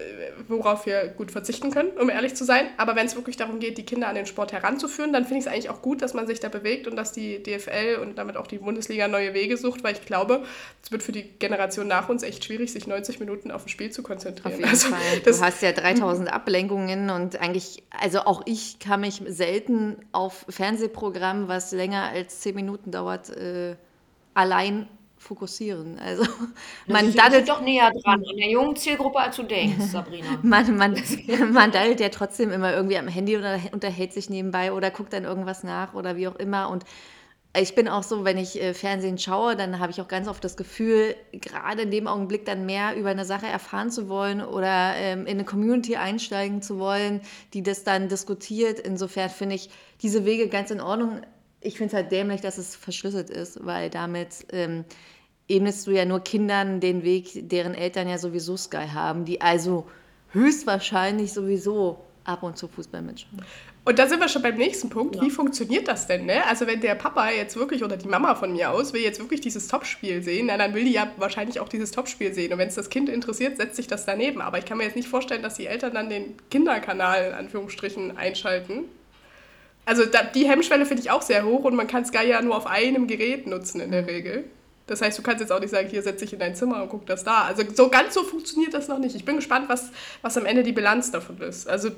worauf 0.48 0.86
wir 0.86 1.08
gut 1.08 1.32
verzichten 1.32 1.72
können, 1.72 1.90
um 2.00 2.08
ehrlich 2.08 2.36
zu 2.36 2.46
sein. 2.46 2.68
Aber 2.78 2.96
wenn 2.96 3.08
es 3.08 3.16
wirklich 3.16 3.36
darum 3.36 3.60
geht, 3.60 3.80
die 3.80 3.84
Kinder 3.84 4.08
an 4.08 4.14
den 4.14 4.28
Sport 4.28 4.54
heranzuführen, 4.54 5.12
dann 5.12 5.26
finde 5.26 5.40
ich 5.40 5.46
es 5.48 5.52
eigentlich 5.52 5.72
auch 5.72 5.82
gut, 5.82 6.04
dass 6.04 6.14
man 6.14 6.28
sich 6.28 6.40
da 6.40 6.50
bewegt 6.50 6.88
und 6.88 6.96
dass 6.96 7.14
die 7.14 7.42
DFL 7.42 7.98
und 8.00 8.20
damit 8.20 8.38
auch 8.38 8.46
die 8.46 8.60
Bundesliga 8.60 9.08
neue 9.08 9.34
Wege 9.34 9.58
sucht, 9.58 9.84
weil 9.84 9.94
ich 9.94 10.06
glaube, 10.06 10.44
es 10.84 10.92
wird 10.92 11.02
für 11.02 11.12
die 11.12 11.24
Generation 11.24 11.88
nach 11.88 12.10
uns 12.10 12.22
echt 12.22 12.46
schwierig, 12.46 12.72
sich 12.72 12.86
90 12.86 13.20
Minuten 13.20 13.50
auf 13.50 13.66
ein 13.66 13.70
Spiel 13.70 13.90
zu 13.90 14.04
konzentrieren. 14.04 14.54
Auf 14.54 14.60
jeden 14.60 14.70
also, 14.70 14.90
Fall. 14.90 15.20
Du 15.26 15.42
hast 15.42 15.64
ja 15.64 15.72
3000 15.72 16.32
Ablenkungen 16.32 17.10
und 17.10 17.42
eigentlich, 17.42 17.82
also 17.90 18.20
auch 18.20 18.44
ich 18.46 18.78
kann 18.78 19.02
mich 19.02 19.24
selten 19.26 19.98
auf 20.12 20.46
Fernsehprogramm, 20.48 21.48
was 21.48 21.72
länger 21.72 22.04
als 22.04 22.42
10 22.42 22.54
Minuten 22.54 22.92
dauert, 22.92 23.32
äh, 23.32 23.76
allein 24.36 24.88
fokussieren. 25.20 26.00
Also 26.00 26.24
man 26.88 27.14
daddelt 27.14 27.48
doch 27.48 27.62
näher 27.62 27.92
dran 27.92 28.24
an 28.28 28.38
der 28.38 28.50
jungen 28.50 28.76
Zielgruppe, 28.76 29.20
als 29.20 29.36
du 29.36 29.44
denkst, 29.44 29.86
Sabrina. 29.92 30.40
man, 30.42 30.76
man, 30.76 30.96
man 31.52 31.72
daddelt 31.72 32.00
ja 32.00 32.10
trotzdem 32.10 32.52
immer 32.52 32.74
irgendwie 32.74 32.98
am 32.98 33.08
Handy 33.08 33.38
oder 33.38 33.60
unterhält 33.72 34.14
sich 34.14 34.30
nebenbei 34.30 34.72
oder 34.72 34.90
guckt 34.90 35.14
dann 35.14 35.26
irgendwas 35.26 35.64
nach 35.64 35.94
oder 35.94 36.16
wie 36.16 36.28
auch 36.28 36.36
immer. 36.36 36.70
Und 36.70 36.86
ich 37.58 37.74
bin 37.74 37.88
auch 37.88 38.04
so, 38.04 38.24
wenn 38.26 38.38
ich 38.38 38.62
äh, 38.62 38.74
Fernsehen 38.74 39.18
schaue, 39.18 39.56
dann 39.56 39.80
habe 39.80 39.92
ich 39.92 40.00
auch 40.00 40.08
ganz 40.08 40.28
oft 40.28 40.44
das 40.44 40.56
Gefühl, 40.56 41.16
gerade 41.34 41.82
in 41.82 41.92
dem 41.92 42.08
Augenblick 42.08 42.46
dann 42.46 42.66
mehr 42.66 42.96
über 42.96 43.10
eine 43.10 43.26
Sache 43.26 43.48
erfahren 43.48 43.90
zu 43.90 44.08
wollen 44.08 44.42
oder 44.42 44.96
ähm, 44.96 45.22
in 45.22 45.34
eine 45.34 45.46
Community 45.46 45.96
einsteigen 45.96 46.62
zu 46.62 46.78
wollen, 46.78 47.22
die 47.54 47.64
das 47.64 47.84
dann 47.84 48.08
diskutiert. 48.08 48.80
Insofern 48.80 49.30
finde 49.30 49.56
ich 49.56 49.70
diese 50.02 50.26
Wege 50.26 50.48
ganz 50.48 50.70
in 50.70 50.80
Ordnung 50.80 51.22
ich 51.62 51.78
finde 51.78 51.88
es 51.88 51.94
halt 51.94 52.12
dämlich, 52.12 52.42
dass 52.42 52.58
es 52.58 52.76
verschlüsselt 52.76 53.30
ist, 53.30 53.66
weil 53.66 53.90
damit 53.90 54.46
ähm, 54.52 54.86
ebnest 55.48 55.88
du 55.88 55.92
ja 55.92 56.06
nur 56.06 56.22
Kindern 56.22 56.80
den 56.80 57.04
Weg, 57.04 57.50
deren 57.50 57.74
Eltern 57.74 58.08
ja 58.08 58.18
sowieso 58.18 58.56
Sky 58.56 58.88
haben, 58.94 59.26
die 59.26 59.42
also 59.42 59.86
höchstwahrscheinlich 60.32 61.34
sowieso 61.34 62.00
ab 62.24 62.44
und 62.44 62.58
zu 62.58 62.68
Fußball 62.68 63.02
mitschauen. 63.02 63.44
Und 63.86 63.98
da 63.98 64.08
sind 64.08 64.20
wir 64.20 64.30
schon 64.30 64.44
beim 64.44 64.56
nächsten 64.56 64.90
Punkt. 64.90 65.16
Ja. 65.16 65.22
Wie 65.24 65.32
funktioniert 65.32 65.88
das 65.88 66.06
denn? 66.06 66.26
Ne? 66.26 66.46
Also 66.46 66.68
wenn 66.68 66.80
der 66.80 66.94
Papa 66.94 67.32
jetzt 67.32 67.56
wirklich 67.56 67.84
oder 67.84 67.98
die 67.98 68.08
Mama 68.08 68.36
von 68.36 68.52
mir 68.52 68.70
aus 68.70 68.94
will 68.94 69.02
jetzt 69.02 69.20
wirklich 69.20 69.42
dieses 69.42 69.68
Topspiel 69.68 70.22
sehen, 70.22 70.46
na, 70.48 70.58
dann 70.58 70.76
will 70.76 70.84
die 70.84 70.92
ja 70.92 71.12
wahrscheinlich 71.18 71.60
auch 71.60 71.70
dieses 71.70 71.90
Topspiel 71.90 72.34
sehen. 72.34 72.54
Und 72.54 72.60
wenn 72.60 72.68
es 72.68 72.76
das 72.76 72.90
Kind 72.90 73.10
interessiert, 73.10 73.58
setzt 73.58 73.78
sich 73.78 73.88
das 73.88 74.06
daneben. 74.06 74.42
Aber 74.42 74.60
ich 74.60 74.66
kann 74.66 74.78
mir 74.78 74.84
jetzt 74.84 74.96
nicht 74.96 75.08
vorstellen, 75.08 75.42
dass 75.42 75.56
die 75.56 75.66
Eltern 75.66 75.94
dann 75.96 76.10
den 76.10 76.36
Kinderkanal 76.52 77.30
in 77.30 77.34
Anführungsstrichen 77.34 78.16
einschalten 78.16 78.84
also 79.90 80.06
da, 80.06 80.22
die 80.22 80.48
Hemmschwelle 80.48 80.86
finde 80.86 81.02
ich 81.02 81.10
auch 81.10 81.24
sehr 81.24 81.44
hoch 81.44 81.64
und 81.64 81.76
man 81.76 81.88
kann 81.88 82.06
Sky 82.06 82.28
ja 82.28 82.44
nur 82.44 82.56
auf 82.56 82.68
einem 82.68 83.08
Gerät 83.08 83.48
nutzen 83.48 83.82
in 83.82 83.90
der 83.90 84.06
Regel. 84.06 84.44
Das 84.86 85.02
heißt, 85.02 85.18
du 85.18 85.24
kannst 85.24 85.42
jetzt 85.42 85.52
auch 85.52 85.60
nicht 85.60 85.72
sagen, 85.72 85.90
hier 85.90 86.04
setze 86.04 86.26
ich 86.26 86.34
in 86.34 86.38
dein 86.38 86.54
Zimmer 86.54 86.84
und 86.84 86.90
guck 86.90 87.08
das 87.08 87.24
da. 87.24 87.46
Also 87.46 87.64
so 87.74 87.90
ganz 87.90 88.14
so 88.14 88.22
funktioniert 88.22 88.76
das 88.76 88.88
noch 88.88 89.00
nicht. 89.00 89.16
Ich 89.16 89.26
bin 89.26 89.38
gespannt, 89.38 89.68
was, 89.68 89.90
was 90.22 90.38
am 90.38 90.46
Ende 90.46 90.62
die 90.62 90.74
Bilanz 90.74 91.10
davon 91.10 91.42
ist. 91.42 91.68
Also 91.68 91.90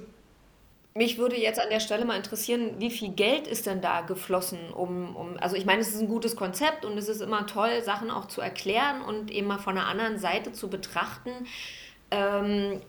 mich 0.93 1.17
würde 1.17 1.37
jetzt 1.37 1.59
an 1.59 1.69
der 1.69 1.81
Stelle 1.81 2.05
mal 2.05 2.15
interessieren, 2.15 2.75
wie 2.79 2.91
viel 2.91 3.09
Geld 3.09 3.45
ist 3.45 3.65
denn 3.65 3.81
da 3.81 3.99
geflossen, 3.99 4.59
um, 4.73 5.13
um 5.17 5.37
also 5.41 5.57
ich 5.57 5.65
meine, 5.65 5.81
es 5.81 5.89
ist 5.89 5.99
ein 5.99 6.07
gutes 6.07 6.37
Konzept 6.37 6.85
und 6.85 6.97
es 6.97 7.09
ist 7.09 7.21
immer 7.21 7.45
toll, 7.45 7.81
Sachen 7.83 8.09
auch 8.09 8.29
zu 8.29 8.39
erklären 8.39 9.01
und 9.01 9.31
eben 9.31 9.47
mal 9.47 9.59
von 9.59 9.77
einer 9.77 9.87
anderen 9.87 10.17
Seite 10.17 10.53
zu 10.53 10.69
betrachten. 10.69 11.31
Ähm, 12.09 12.79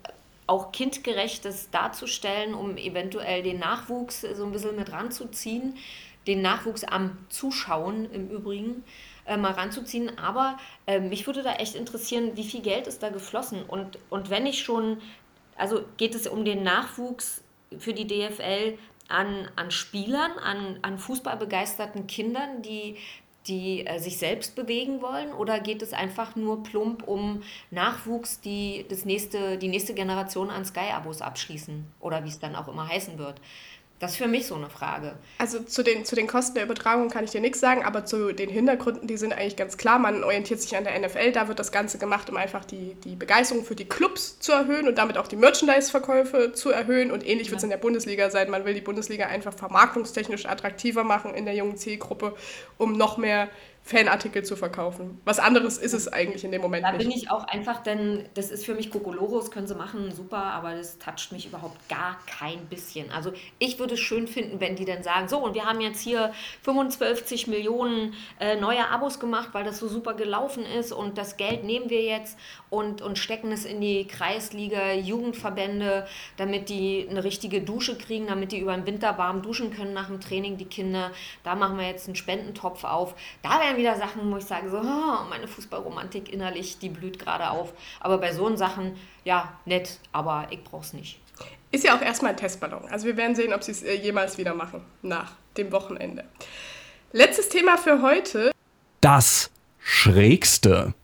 auch 0.53 0.71
kindgerechtes 0.71 1.71
darzustellen, 1.71 2.53
um 2.53 2.77
eventuell 2.77 3.43
den 3.43 3.59
Nachwuchs 3.59 4.21
so 4.21 4.45
ein 4.45 4.53
bisschen 4.53 4.77
mit 4.77 4.93
ranzuziehen, 4.93 5.79
den 6.27 6.43
Nachwuchs 6.43 6.85
am 6.85 7.17
Zuschauen 7.31 8.13
im 8.13 8.29
Übrigen 8.29 8.85
äh, 9.25 9.39
mal 9.39 9.53
ranzuziehen. 9.53 10.19
Aber 10.19 10.59
äh, 10.87 11.01
mich 11.01 11.27
würde 11.27 11.43
da 11.43 11.55
echt 11.55 11.75
interessieren, 11.75 12.33
wie 12.35 12.45
viel 12.45 12.61
Geld 12.61 12.87
ist 12.87 13.03
da 13.03 13.09
geflossen 13.09 13.63
und, 13.65 13.99
und 14.11 14.29
wenn 14.29 14.45
ich 14.45 14.63
schon, 14.63 15.01
also 15.57 15.85
geht 15.97 16.15
es 16.15 16.27
um 16.27 16.45
den 16.45 16.63
Nachwuchs 16.63 17.43
für 17.79 17.95
die 17.95 18.07
DFL 18.07 18.77
an, 19.09 19.49
an 19.57 19.71
Spielern, 19.71 20.33
an, 20.33 20.79
an 20.83 20.99
fußballbegeisterten 20.99 22.07
Kindern, 22.07 22.61
die 22.61 22.99
die 23.47 23.87
äh, 23.87 23.99
sich 23.99 24.19
selbst 24.19 24.55
bewegen 24.55 25.03
wollen? 25.03 25.33
Oder 25.33 25.61
geht 25.61 25.83
es 25.83 25.93
einfach 25.93 26.37
nur 26.37 26.63
plump 26.63 27.07
um 27.07 27.43
Nachwuchs, 27.71 28.41
die 28.41 28.87
das 28.89 29.05
nächste, 29.05 29.59
die 29.59 29.69
nächste 29.69 29.95
Generation 29.95 30.51
an 30.51 30.65
Sky-Abos 30.65 31.23
abschließen? 31.23 31.85
Oder 32.01 32.25
wie 32.25 32.29
es 32.29 32.39
dann 32.39 32.57
auch 32.57 32.69
immer 32.69 32.89
heißen 32.89 33.19
wird? 33.19 33.41
Das 34.03 34.11
ist 34.11 34.17
für 34.17 34.27
mich 34.27 34.49
so 34.49 34.57
eine 34.57 34.69
Frage. 34.69 35.13
Also 35.39 35.61
zu 35.61 35.85
den, 35.85 36.05
zu 36.05 36.17
den 36.17 36.27
Kosten 36.27 36.57
der 36.57 36.65
Übertragung 36.65 37.09
kann 37.09 37.23
ich 37.23 37.31
dir 37.31 37.41
nichts 37.41 37.61
sagen, 37.61 37.85
aber 37.85 38.05
zu 38.05 38.33
den 38.33 38.51
Hintergründen, 38.51 39.07
die 39.07 39.17
sind 39.17 39.33
eigentlich 39.33 39.55
ganz 39.55 39.77
klar. 39.77 40.01
Man 40.01 40.25
orientiert 40.25 40.61
sich 40.61 40.77
an 40.77 40.83
der 40.83 40.99
NFL, 40.99 41.31
da 41.31 41.47
wird 41.47 41.61
das 41.61 41.71
Ganze 41.71 41.99
gemacht, 41.99 42.29
um 42.29 42.37
einfach 42.37 42.65
die, 42.65 42.97
die 43.05 43.15
Begeisterung 43.15 43.65
für 43.65 43.77
die 43.77 43.85
Clubs 43.85 44.41
zu 44.41 44.51
erhöhen 44.51 44.89
und 44.89 44.99
damit 44.99 45.19
auch 45.19 45.29
die 45.29 45.37
Merchandise-Verkäufe 45.37 46.53
zu 46.53 46.71
erhöhen. 46.71 47.13
Und 47.13 47.25
ähnlich 47.25 47.47
ja. 47.47 47.51
wird 47.53 47.59
es 47.59 47.63
in 47.63 47.71
der 47.71 47.77
Bundesliga 47.77 48.29
sein. 48.29 48.51
Man 48.51 48.65
will 48.65 48.75
die 48.75 48.81
Bundesliga 48.81 49.27
einfach 49.27 49.55
vermarktungstechnisch 49.55 50.47
attraktiver 50.47 51.05
machen 51.05 51.33
in 51.33 51.45
der 51.45 51.55
jungen 51.55 51.77
Zielgruppe, 51.77 52.35
um 52.79 52.95
noch 52.95 53.19
mehr 53.19 53.51
Fanartikel 53.85 54.45
zu 54.45 54.55
verkaufen. 54.55 55.21
Was 55.25 55.41
anderes 55.41 55.77
ist 55.77 55.93
es 55.93 56.07
eigentlich 56.07 56.45
in 56.45 56.53
dem 56.53 56.63
Moment 56.63 56.85
da 56.85 56.93
nicht. 56.93 57.05
Da 57.05 57.09
bin 57.09 57.17
ich 57.17 57.31
auch 57.31 57.45
einfach, 57.45 57.83
denn 57.83 58.29
das 58.35 58.53
ist 58.53 58.65
für 58.65 58.75
mich 58.75 58.91
Kokolores, 58.91 59.51
können 59.51 59.67
sie 59.67 59.75
machen, 59.75 60.13
super, 60.13 60.39
aber 60.39 60.77
das 60.77 60.99
toucht 60.99 61.33
mich 61.33 61.47
überhaupt 61.47 61.89
gar 61.89 62.19
kein 62.27 62.65
bisschen. 62.67 63.11
Also 63.11 63.33
ich 63.59 63.81
würde 63.81 63.95
es 63.95 64.01
schön 64.01 64.29
finden, 64.29 64.61
wenn 64.61 64.77
die 64.77 64.85
dann 64.85 65.03
sagen, 65.03 65.29
so 65.29 65.39
und 65.39 65.55
wir 65.55 65.65
haben 65.65 65.81
jetzt 65.81 66.01
hier 66.01 66.33
25 66.63 67.49
Millionen 67.49 68.15
äh, 68.39 68.55
neue 68.55 68.89
Abos 68.89 69.19
gemacht, 69.19 69.49
weil 69.53 69.65
das 69.65 69.81
so 69.81 69.89
super 69.89 70.15
gelaufen 70.15 70.65
ist 70.65 70.93
und 70.93 71.19
das 71.19 71.37
Geld 71.37 71.65
nehmen 71.65 71.91
wir 71.91 72.03
jetzt 72.03 72.39
und, 72.73 73.03
und 73.03 73.19
stecken 73.19 73.53
es 73.53 73.67
in 73.67 73.83
die 73.83 74.07
Kreisliga, 74.07 74.95
Jugendverbände, 74.95 76.07
damit 76.39 76.71
die 76.71 77.07
eine 77.09 77.23
richtige 77.23 77.61
Dusche 77.61 77.99
kriegen, 77.99 78.29
damit 78.29 78.51
die 78.51 78.61
über 78.61 78.75
den 78.75 78.87
Winter 78.87 79.19
warm 79.19 79.43
duschen 79.43 79.75
können 79.75 79.93
nach 79.93 80.07
dem 80.07 80.23
Training, 80.23 80.57
die 80.57 80.65
Kinder. 80.65 81.11
Da 81.45 81.55
machen 81.55 81.77
wir 81.77 81.87
jetzt 81.87 82.07
einen 82.07 82.17
Spendentopf 82.17 82.85
auf. 82.85 83.15
Da 83.43 83.61
wäre 83.61 83.69
dann 83.69 83.77
wieder 83.77 83.97
Sachen, 83.97 84.33
wo 84.33 84.39
ich 84.39 84.45
sage, 84.45 84.71
so, 84.71 84.79
oh, 84.79 85.29
meine 85.29 85.49
Fußballromantik 85.49 86.33
innerlich, 86.33 86.79
die 86.79 86.89
blüht 86.89 87.19
gerade 87.19 87.51
auf. 87.51 87.75
Aber 88.01 88.17
bei 88.17 88.33
so 88.33 88.57
Sachen, 88.57 88.97
ja, 89.23 89.53
nett, 89.67 89.99
aber 90.13 90.47
ich 90.49 90.65
brauche 90.65 90.83
es 90.83 90.95
nicht. 90.95 91.21
Ist 91.73 91.85
ja 91.85 91.95
auch 91.95 92.01
erstmal 92.01 92.31
ein 92.31 92.39
Testballon. 92.39 92.87
Also 92.91 93.05
wir 93.07 93.19
werden 93.19 93.37
sehen, 93.37 93.53
ob 93.53 93.63
sie 93.63 93.73
es 93.73 93.83
äh, 93.83 93.97
jemals 93.97 94.39
wieder 94.39 94.55
machen 94.55 94.83
nach 95.03 95.33
dem 95.59 95.73
Wochenende. 95.73 96.25
Letztes 97.13 97.51
Thema 97.51 97.77
für 97.77 98.01
heute. 98.01 98.51
Das 99.03 99.51
Schrägste. 99.79 100.95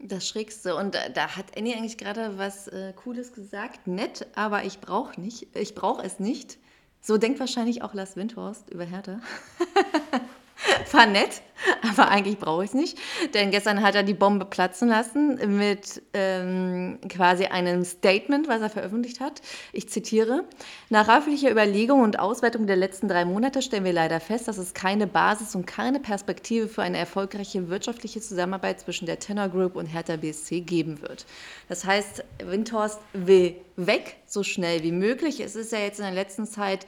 Das 0.00 0.28
Schrägste. 0.28 0.76
Und 0.76 0.94
da, 0.94 1.08
da 1.08 1.36
hat 1.36 1.56
Annie 1.56 1.74
eigentlich 1.76 1.98
gerade 1.98 2.38
was 2.38 2.68
äh, 2.68 2.92
Cooles 2.94 3.32
gesagt. 3.32 3.86
Nett, 3.86 4.26
aber 4.34 4.64
ich 4.64 4.80
brauche 4.80 5.20
nicht. 5.20 5.56
Ich 5.56 5.74
brauche 5.74 6.02
es 6.02 6.20
nicht. 6.20 6.58
So 7.00 7.18
denkt 7.18 7.40
wahrscheinlich 7.40 7.82
auch 7.82 7.94
Lars 7.94 8.16
Windhorst 8.16 8.70
über 8.70 8.84
Hertha. 8.84 9.20
War 10.92 11.06
nett, 11.06 11.42
aber 11.88 12.08
eigentlich 12.08 12.38
brauche 12.38 12.64
ich 12.64 12.70
es 12.70 12.74
nicht. 12.74 12.98
Denn 13.34 13.50
gestern 13.50 13.82
hat 13.82 13.94
er 13.94 14.02
die 14.02 14.14
Bombe 14.14 14.44
platzen 14.44 14.88
lassen 14.88 15.58
mit 15.58 16.02
ähm, 16.14 16.98
quasi 17.08 17.46
einem 17.46 17.84
Statement, 17.84 18.48
was 18.48 18.60
er 18.60 18.70
veröffentlicht 18.70 19.20
hat. 19.20 19.40
Ich 19.72 19.88
zitiere: 19.88 20.44
Nach 20.88 21.08
reiflicher 21.08 21.50
Überlegung 21.50 22.00
und 22.00 22.18
Auswertung 22.18 22.66
der 22.66 22.76
letzten 22.76 23.08
drei 23.08 23.24
Monate 23.24 23.62
stellen 23.62 23.84
wir 23.84 23.92
leider 23.92 24.20
fest, 24.20 24.48
dass 24.48 24.58
es 24.58 24.74
keine 24.74 25.06
Basis 25.06 25.54
und 25.54 25.66
keine 25.66 26.00
Perspektive 26.00 26.68
für 26.68 26.82
eine 26.82 26.98
erfolgreiche 26.98 27.68
wirtschaftliche 27.68 28.20
Zusammenarbeit 28.20 28.80
zwischen 28.80 29.06
der 29.06 29.18
Tenor 29.18 29.48
Group 29.48 29.76
und 29.76 29.86
Hertha 29.86 30.16
BSC 30.16 30.60
geben 30.60 31.02
wird. 31.02 31.26
Das 31.68 31.84
heißt, 31.84 32.24
Windhorst 32.44 33.00
will 33.12 33.56
weg, 33.76 34.16
so 34.26 34.42
schnell 34.42 34.82
wie 34.82 34.92
möglich. 34.92 35.40
Es 35.40 35.56
ist 35.56 35.72
ja 35.72 35.78
jetzt 35.78 35.98
in 35.98 36.04
der 36.04 36.14
letzten 36.14 36.46
Zeit 36.46 36.86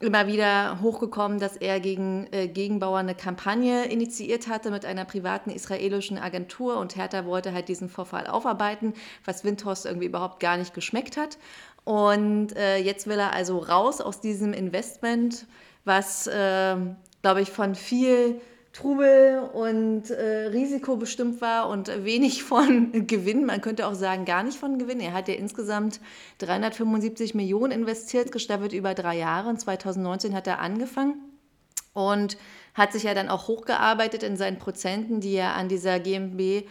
immer 0.00 0.26
wieder 0.26 0.80
hochgekommen, 0.82 1.38
dass 1.38 1.56
er 1.56 1.80
gegen 1.80 2.26
äh, 2.30 2.48
Gegenbauer 2.48 2.98
eine 2.98 3.14
Kampagne 3.14 3.86
initiiert 3.86 4.46
hatte 4.46 4.70
mit 4.70 4.84
einer 4.84 5.06
privaten 5.06 5.50
israelischen 5.50 6.18
Agentur 6.18 6.78
und 6.78 6.96
Hertha 6.96 7.24
wollte 7.24 7.52
halt 7.54 7.68
diesen 7.68 7.88
Vorfall 7.88 8.26
aufarbeiten, 8.26 8.92
was 9.24 9.44
Windhorst 9.44 9.86
irgendwie 9.86 10.06
überhaupt 10.06 10.40
gar 10.40 10.58
nicht 10.58 10.74
geschmeckt 10.74 11.16
hat. 11.16 11.38
Und 11.84 12.54
äh, 12.56 12.78
jetzt 12.78 13.06
will 13.06 13.18
er 13.18 13.32
also 13.32 13.58
raus 13.58 14.00
aus 14.00 14.20
diesem 14.20 14.52
Investment, 14.52 15.46
was, 15.84 16.26
äh, 16.26 16.76
glaube 17.22 17.40
ich, 17.40 17.50
von 17.50 17.74
viel 17.74 18.40
Trubel 18.76 19.38
und 19.54 20.10
äh, 20.10 20.48
Risiko 20.48 20.96
bestimmt 20.96 21.40
war 21.40 21.70
und 21.70 22.04
wenig 22.04 22.42
von 22.42 22.92
Gewinn. 23.06 23.46
Man 23.46 23.62
könnte 23.62 23.86
auch 23.86 23.94
sagen, 23.94 24.26
gar 24.26 24.42
nicht 24.42 24.58
von 24.58 24.78
Gewinn. 24.78 25.00
Er 25.00 25.14
hat 25.14 25.28
ja 25.28 25.34
insgesamt 25.34 25.98
375 26.38 27.34
Millionen 27.34 27.72
investiert, 27.72 28.32
gestaffelt 28.32 28.74
über 28.74 28.92
drei 28.92 29.16
Jahre. 29.16 29.48
Und 29.48 29.58
2019 29.58 30.34
hat 30.34 30.46
er 30.46 30.58
angefangen 30.58 31.14
und 31.94 32.36
hat 32.74 32.92
sich 32.92 33.04
ja 33.04 33.14
dann 33.14 33.30
auch 33.30 33.48
hochgearbeitet 33.48 34.22
in 34.22 34.36
seinen 34.36 34.58
Prozenten, 34.58 35.20
die 35.20 35.36
er 35.36 35.54
an 35.54 35.68
dieser 35.68 35.98
GmbH 35.98 36.66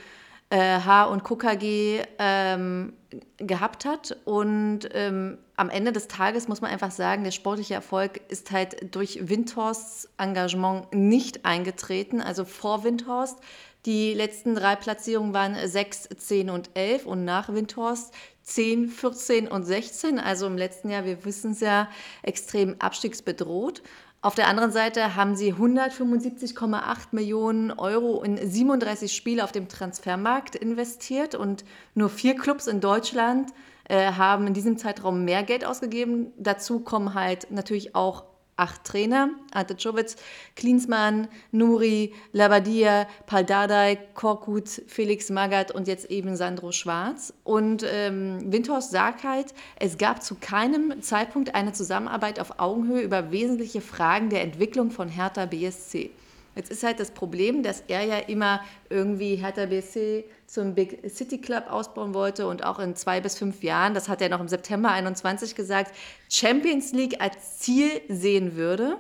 äh, 0.56 1.06
und 1.06 1.24
KKG 1.24 2.04
ähm, 2.18 2.94
gehabt 3.38 3.86
hat. 3.86 4.18
Und 4.24 4.82
ähm, 4.94 5.38
am 5.58 5.70
Ende 5.70 5.92
des 5.92 6.08
Tages 6.08 6.48
muss 6.48 6.62
man 6.62 6.72
einfach 6.72 6.92
sagen, 6.92 7.24
der 7.24 7.32
sportliche 7.32 7.74
Erfolg 7.74 8.22
ist 8.30 8.52
halt 8.52 8.96
durch 8.96 9.28
Windhorsts 9.28 10.10
Engagement 10.18 10.94
nicht 10.94 11.46
eingetreten. 11.46 12.22
Also 12.22 12.46
vor 12.46 12.84
Windhorst. 12.84 13.40
Die 13.86 14.14
letzten 14.14 14.56
drei 14.56 14.76
Platzierungen 14.76 15.34
waren 15.34 15.56
6, 15.64 16.10
10 16.18 16.50
und 16.50 16.72
11 16.74 17.06
und 17.06 17.24
nach 17.24 17.54
Windhorst 17.54 18.14
10, 18.42 18.90
14 18.90 19.48
und 19.48 19.64
16. 19.64 20.20
Also 20.20 20.48
im 20.48 20.58
letzten 20.58 20.90
Jahr, 20.90 21.06
wir 21.06 21.24
wissen 21.26 21.52
es 21.52 21.60
ja, 21.60 21.90
extrem 22.24 22.76
abstiegsbedroht. 22.80 23.84
Auf 24.26 24.34
der 24.34 24.48
anderen 24.48 24.72
Seite 24.72 25.16
haben 25.16 25.36
sie 25.36 25.54
175,8 25.54 26.82
Millionen 27.12 27.70
Euro 27.70 28.24
in 28.24 28.38
37 28.38 29.16
Spiele 29.16 29.44
auf 29.44 29.52
dem 29.52 29.68
Transfermarkt 29.68 30.56
investiert 30.56 31.36
und 31.36 31.64
nur 31.94 32.10
vier 32.10 32.36
Clubs 32.36 32.66
in 32.66 32.82
Deutschland 32.82 33.52
äh, 33.88 34.14
haben 34.14 34.48
in 34.48 34.56
diesem 34.56 34.80
Zeitraum 34.80 35.26
mehr 35.26 35.44
Geld 35.44 35.64
ausgegeben. 35.64 36.34
Dazu 36.40 36.80
kommen 36.80 37.14
halt 37.14 37.52
natürlich 37.52 37.94
auch 37.94 38.24
acht 38.58 38.84
Trainer, 38.84 39.30
Ante 39.52 39.76
Czovic, 39.76 40.16
Klinsmann, 40.56 41.28
Nuri, 41.52 42.14
Labadia, 42.32 43.08
Paldadei, 43.26 43.98
Korkut, 44.14 44.82
Felix 44.88 45.30
Magath 45.30 45.72
und 45.72 45.88
jetzt 45.88 46.10
eben 46.10 46.36
Sandro 46.36 46.72
Schwarz. 46.72 47.34
Und 47.44 47.86
ähm, 47.88 48.52
Windhorst 48.52 48.92
sagt 48.92 49.24
halt, 49.24 49.54
es 49.80 49.98
gab 49.98 50.24
zu 50.24 50.36
keinem 50.36 51.02
Zeitpunkt 51.02 51.56
eine 51.56 51.74
Zusammenarbeit 51.74 52.40
auf 52.40 52.60
Augenhöhe 52.60 53.02
über 53.02 53.32
wesentliche 53.32 53.82
Fragen 53.82 54.30
der 54.30 54.42
Entwicklung 54.42 54.92
von 54.92 55.10
Hertha 55.10 55.46
BSC. 55.46 56.12
Jetzt 56.56 56.72
ist 56.72 56.84
halt 56.84 57.02
das 57.02 57.12
Problem, 57.12 57.64
dass 57.64 57.84
er 57.88 58.04
ja 58.04 58.18
immer 58.18 58.62
irgendwie 58.90 59.36
Hertha 59.36 59.66
BSC 59.66 60.24
zum 60.48 60.74
Big 60.74 61.10
City 61.10 61.40
Club 61.40 61.66
ausbauen 61.70 62.14
wollte 62.14 62.48
und 62.48 62.64
auch 62.64 62.80
in 62.80 62.96
zwei 62.96 63.20
bis 63.20 63.38
fünf 63.38 63.62
Jahren, 63.62 63.94
das 63.94 64.08
hat 64.08 64.22
er 64.22 64.30
noch 64.30 64.40
im 64.40 64.48
September 64.48 64.90
21 64.90 65.56
gesagt, 65.56 65.94
Champions 66.30 66.94
League 66.94 67.22
als 67.22 67.60
Ziel 67.60 67.90
sehen 68.08 68.56
würde. 68.56 68.98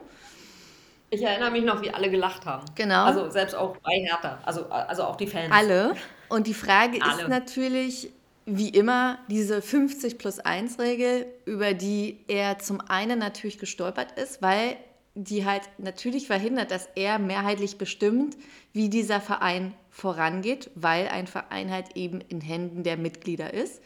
Ich 1.12 1.22
erinnere 1.22 1.52
mich 1.52 1.63
noch, 1.63 1.82
wie 1.82 1.91
alle 1.91 2.10
gelacht 2.10 2.46
haben. 2.46 2.65
Genau. 2.76 3.06
Also 3.06 3.30
selbst 3.30 3.56
auch 3.56 3.78
bei 3.78 3.94
Hertha, 3.94 4.39
also, 4.44 4.65
also 4.65 5.04
auch 5.04 5.15
die 5.15 5.28
Fans. 5.28 5.52
Alle. 5.52 5.96
Und 6.28 6.48
die 6.48 6.54
Frage 6.54 7.00
alle. 7.02 7.22
ist 7.22 7.30
natürlich, 7.30 8.12
wie 8.46 8.70
immer, 8.70 9.20
diese 9.30 9.62
50 9.62 10.18
plus 10.18 10.39
1 10.39 10.78
Regel, 10.80 11.26
über 11.46 11.74
die 11.74 12.20
er 12.28 12.60
zum 12.60 12.82
einen 12.82 13.18
natürlich 13.20 13.60
gestolpert 13.60 14.20
ist, 14.20 14.41
weil 14.41 14.76
die 15.15 15.45
halt 15.45 15.63
natürlich 15.78 16.28
verhindert, 16.28 16.71
dass 16.71 16.89
er 16.95 17.19
mehrheitlich 17.19 17.78
bestimmt, 17.78 18.36
wie 18.73 18.89
dieser 18.89 19.21
Verein 19.21 19.73
vorangeht, 19.89 20.69
weil 20.75 21.08
ein 21.08 21.25
Verein 21.25 21.71
halt 21.71 21.95
eben 21.95 22.19
in 22.21 22.41
Händen 22.41 22.84
der 22.84 22.97
Mitglieder 22.97 23.54
ist. 23.54 23.82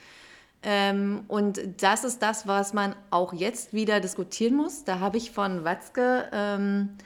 Ähm, 0.63 1.23
und 1.27 1.61
das 1.81 2.03
ist 2.03 2.21
das, 2.21 2.47
was 2.47 2.73
man 2.73 2.95
auch 3.11 3.31
jetzt 3.31 3.73
wieder 3.73 3.99
diskutieren 3.99 4.55
muss. 4.55 4.83
Da 4.83 4.99
habe 4.99 5.17
ich 5.17 5.31
von 5.31 5.63
Watzke 5.63 6.29
ähm, 6.33 6.97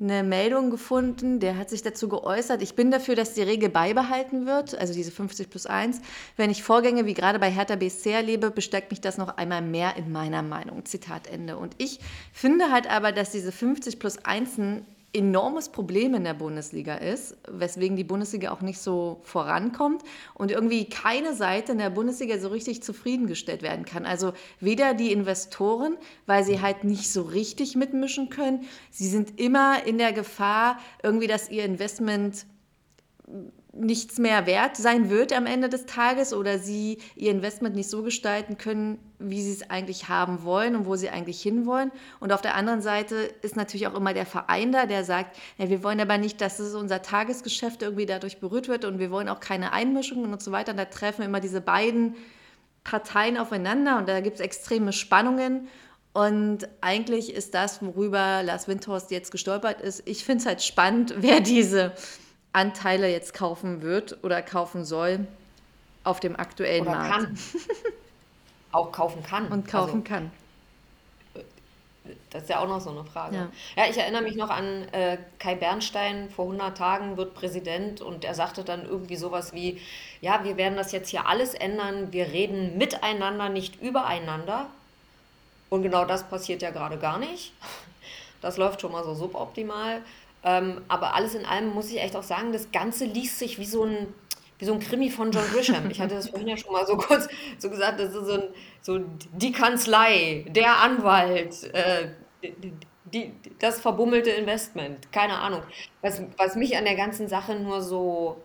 eine 0.00 0.24
Meldung 0.24 0.70
gefunden, 0.70 1.38
der 1.38 1.56
hat 1.56 1.70
sich 1.70 1.82
dazu 1.82 2.08
geäußert, 2.08 2.62
ich 2.62 2.74
bin 2.74 2.90
dafür, 2.90 3.14
dass 3.14 3.34
die 3.34 3.42
Regel 3.42 3.68
beibehalten 3.68 4.44
wird, 4.44 4.76
also 4.76 4.92
diese 4.92 5.12
50 5.12 5.50
plus 5.50 5.66
1. 5.66 6.00
Wenn 6.36 6.50
ich 6.50 6.64
Vorgänge 6.64 7.06
wie 7.06 7.14
gerade 7.14 7.38
bei 7.38 7.50
Hertha 7.50 7.76
BSC 7.76 8.10
erlebe, 8.10 8.50
bestärkt 8.50 8.90
mich 8.90 9.00
das 9.00 9.18
noch 9.18 9.36
einmal 9.36 9.62
mehr 9.62 9.96
in 9.96 10.10
meiner 10.10 10.42
Meinung. 10.42 10.84
Zitat 10.84 11.28
Ende. 11.28 11.56
Und 11.56 11.76
ich 11.78 12.00
finde 12.32 12.72
halt 12.72 12.90
aber, 12.90 13.12
dass 13.12 13.30
diese 13.30 13.52
50 13.52 14.00
plus 14.00 14.18
1 14.24 14.58
enormes 15.14 15.68
Problem 15.68 16.14
in 16.14 16.24
der 16.24 16.34
Bundesliga 16.34 16.96
ist, 16.96 17.36
weswegen 17.48 17.96
die 17.96 18.04
Bundesliga 18.04 18.50
auch 18.50 18.60
nicht 18.60 18.80
so 18.80 19.20
vorankommt 19.22 20.02
und 20.34 20.50
irgendwie 20.50 20.88
keine 20.88 21.34
Seite 21.34 21.72
in 21.72 21.78
der 21.78 21.90
Bundesliga 21.90 22.38
so 22.38 22.48
richtig 22.48 22.82
zufriedengestellt 22.82 23.62
werden 23.62 23.84
kann. 23.84 24.04
Also 24.04 24.32
weder 24.60 24.94
die 24.94 25.12
Investoren, 25.12 25.96
weil 26.26 26.44
sie 26.44 26.60
halt 26.60 26.84
nicht 26.84 27.10
so 27.10 27.22
richtig 27.22 27.76
mitmischen 27.76 28.28
können, 28.28 28.64
sie 28.90 29.08
sind 29.08 29.40
immer 29.40 29.86
in 29.86 29.98
der 29.98 30.12
Gefahr, 30.12 30.78
irgendwie, 31.02 31.28
dass 31.28 31.50
ihr 31.50 31.64
Investment 31.64 32.46
nichts 33.76 34.18
mehr 34.18 34.46
wert 34.46 34.76
sein 34.76 35.10
wird 35.10 35.32
am 35.32 35.46
Ende 35.46 35.68
des 35.68 35.86
Tages 35.86 36.32
oder 36.32 36.58
sie 36.58 36.98
ihr 37.16 37.30
Investment 37.30 37.74
nicht 37.74 37.90
so 37.90 38.02
gestalten 38.02 38.56
können, 38.56 38.98
wie 39.18 39.42
sie 39.42 39.52
es 39.52 39.70
eigentlich 39.70 40.08
haben 40.08 40.44
wollen 40.44 40.76
und 40.76 40.86
wo 40.86 40.96
sie 40.96 41.10
eigentlich 41.10 41.42
hinwollen. 41.42 41.90
Und 42.20 42.32
auf 42.32 42.40
der 42.40 42.54
anderen 42.54 42.82
Seite 42.82 43.16
ist 43.42 43.56
natürlich 43.56 43.86
auch 43.86 43.94
immer 43.94 44.14
der 44.14 44.26
Verein 44.26 44.70
da, 44.72 44.86
der 44.86 45.04
sagt, 45.04 45.36
ja, 45.58 45.68
wir 45.68 45.82
wollen 45.82 46.00
aber 46.00 46.18
nicht, 46.18 46.40
dass 46.40 46.58
es 46.58 46.74
unser 46.74 47.02
Tagesgeschäft 47.02 47.82
irgendwie 47.82 48.06
dadurch 48.06 48.38
berührt 48.38 48.68
wird 48.68 48.84
und 48.84 48.98
wir 48.98 49.10
wollen 49.10 49.28
auch 49.28 49.40
keine 49.40 49.72
Einmischungen 49.72 50.32
und 50.32 50.42
so 50.42 50.52
weiter. 50.52 50.72
Und 50.72 50.78
da 50.78 50.84
treffen 50.84 51.22
immer 51.22 51.40
diese 51.40 51.60
beiden 51.60 52.14
Parteien 52.84 53.38
aufeinander 53.38 53.98
und 53.98 54.08
da 54.08 54.20
gibt 54.20 54.36
es 54.36 54.40
extreme 54.40 54.92
Spannungen. 54.92 55.68
Und 56.12 56.68
eigentlich 56.80 57.34
ist 57.34 57.54
das, 57.54 57.82
worüber 57.82 58.42
Lars 58.44 58.68
Windhorst 58.68 59.10
jetzt 59.10 59.32
gestolpert 59.32 59.80
ist. 59.80 60.02
Ich 60.04 60.24
finde 60.24 60.42
es 60.42 60.46
halt 60.46 60.62
spannend, 60.62 61.14
wer 61.18 61.40
diese 61.40 61.92
Anteile 62.54 63.10
jetzt 63.10 63.34
kaufen 63.34 63.82
wird 63.82 64.22
oder 64.24 64.40
kaufen 64.42 64.84
soll 64.84 65.26
auf 66.04 66.20
dem 66.20 66.36
aktuellen 66.36 66.82
Oder 66.86 66.96
Markt. 66.96 67.10
kann. 67.12 67.38
Auch 68.72 68.90
kaufen 68.92 69.22
kann. 69.22 69.48
Und 69.48 69.68
kaufen 69.68 69.90
Also, 69.90 70.02
kann. 70.02 70.30
Das 72.30 72.42
ist 72.42 72.48
ja 72.50 72.58
auch 72.60 72.68
noch 72.68 72.80
so 72.80 72.90
eine 72.90 73.04
Frage. 73.04 73.36
Ja. 73.36 73.48
Ja, 73.76 73.88
ich 73.88 73.96
erinnere 73.96 74.22
mich 74.22 74.36
noch 74.36 74.50
an 74.50 74.86
äh, 74.92 75.16
Kai 75.38 75.54
Bernstein, 75.54 76.28
vor 76.28 76.44
100 76.44 76.76
Tagen 76.76 77.16
wird 77.16 77.34
Präsident 77.34 78.02
und 78.02 78.24
er 78.24 78.34
sagte 78.34 78.62
dann 78.62 78.84
irgendwie 78.84 79.16
sowas 79.16 79.54
wie, 79.54 79.80
ja, 80.20 80.44
wir 80.44 80.56
werden 80.58 80.76
das 80.76 80.92
jetzt 80.92 81.08
hier 81.08 81.26
alles 81.26 81.54
ändern, 81.54 82.12
wir 82.12 82.26
reden 82.26 82.76
miteinander, 82.76 83.48
nicht 83.48 83.80
übereinander. 83.80 84.66
Und 85.70 85.82
genau 85.82 86.04
das 86.04 86.24
passiert 86.28 86.60
ja 86.60 86.70
gerade 86.70 86.98
gar 86.98 87.18
nicht. 87.18 87.52
Das 88.42 88.58
läuft 88.58 88.82
schon 88.82 88.92
mal 88.92 89.04
so 89.04 89.14
suboptimal. 89.14 90.02
Ähm, 90.44 90.82
aber 90.88 91.14
alles 91.14 91.34
in 91.34 91.46
allem 91.46 91.72
muss 91.72 91.90
ich 91.90 92.00
echt 92.00 92.14
auch 92.14 92.22
sagen, 92.22 92.52
das 92.52 92.70
Ganze 92.70 93.06
liest 93.06 93.38
sich 93.38 93.58
wie 93.58 93.64
so 93.64 93.84
ein, 93.84 94.12
wie 94.58 94.66
so 94.66 94.74
ein 94.74 94.80
Krimi 94.80 95.10
von 95.10 95.32
John 95.32 95.44
Grisham. 95.52 95.90
Ich 95.90 96.00
hatte 96.00 96.14
das 96.14 96.28
vorhin 96.28 96.48
ja 96.48 96.56
schon 96.56 96.72
mal 96.72 96.86
so 96.86 96.96
kurz 96.98 97.28
so 97.58 97.70
gesagt, 97.70 97.98
das 97.98 98.14
ist 98.14 98.26
so, 98.26 98.34
ein, 98.34 98.48
so 98.82 98.98
die 99.32 99.52
Kanzlei, 99.52 100.44
der 100.48 100.76
Anwalt, 100.76 101.64
äh, 101.72 102.10
die, 103.04 103.32
das 103.58 103.80
verbummelte 103.80 104.30
Investment, 104.30 105.10
keine 105.12 105.38
Ahnung. 105.38 105.62
Was, 106.02 106.22
was 106.36 106.56
mich 106.56 106.76
an 106.76 106.84
der 106.84 106.96
ganzen 106.96 107.28
Sache 107.28 107.54
nur 107.54 107.80
so, 107.80 108.42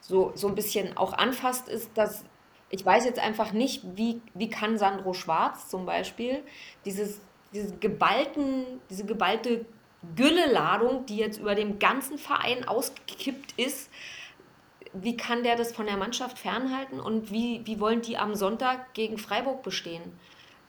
so, 0.00 0.32
so 0.34 0.48
ein 0.48 0.54
bisschen 0.54 0.96
auch 0.96 1.12
anfasst, 1.12 1.68
ist, 1.68 1.90
dass 1.94 2.24
ich 2.70 2.84
weiß 2.84 3.04
jetzt 3.04 3.18
einfach 3.18 3.52
nicht, 3.52 3.82
wie, 3.96 4.20
wie 4.34 4.50
kann 4.50 4.78
Sandro 4.78 5.14
Schwarz 5.14 5.68
zum 5.68 5.86
Beispiel 5.86 6.42
dieses, 6.84 7.20
diese, 7.52 7.76
geballten, 7.76 8.64
diese 8.90 9.04
geballte 9.04 9.64
Gülleladung, 10.14 11.06
die 11.06 11.16
jetzt 11.16 11.38
über 11.40 11.54
dem 11.54 11.78
ganzen 11.78 12.18
Verein 12.18 12.66
ausgekippt 12.66 13.52
ist, 13.56 13.90
wie 14.92 15.16
kann 15.16 15.42
der 15.42 15.56
das 15.56 15.72
von 15.72 15.86
der 15.86 15.96
Mannschaft 15.96 16.38
fernhalten 16.38 17.00
und 17.00 17.30
wie, 17.30 17.60
wie 17.64 17.80
wollen 17.80 18.00
die 18.00 18.16
am 18.16 18.34
Sonntag 18.34 18.94
gegen 18.94 19.18
Freiburg 19.18 19.62
bestehen? 19.62 20.02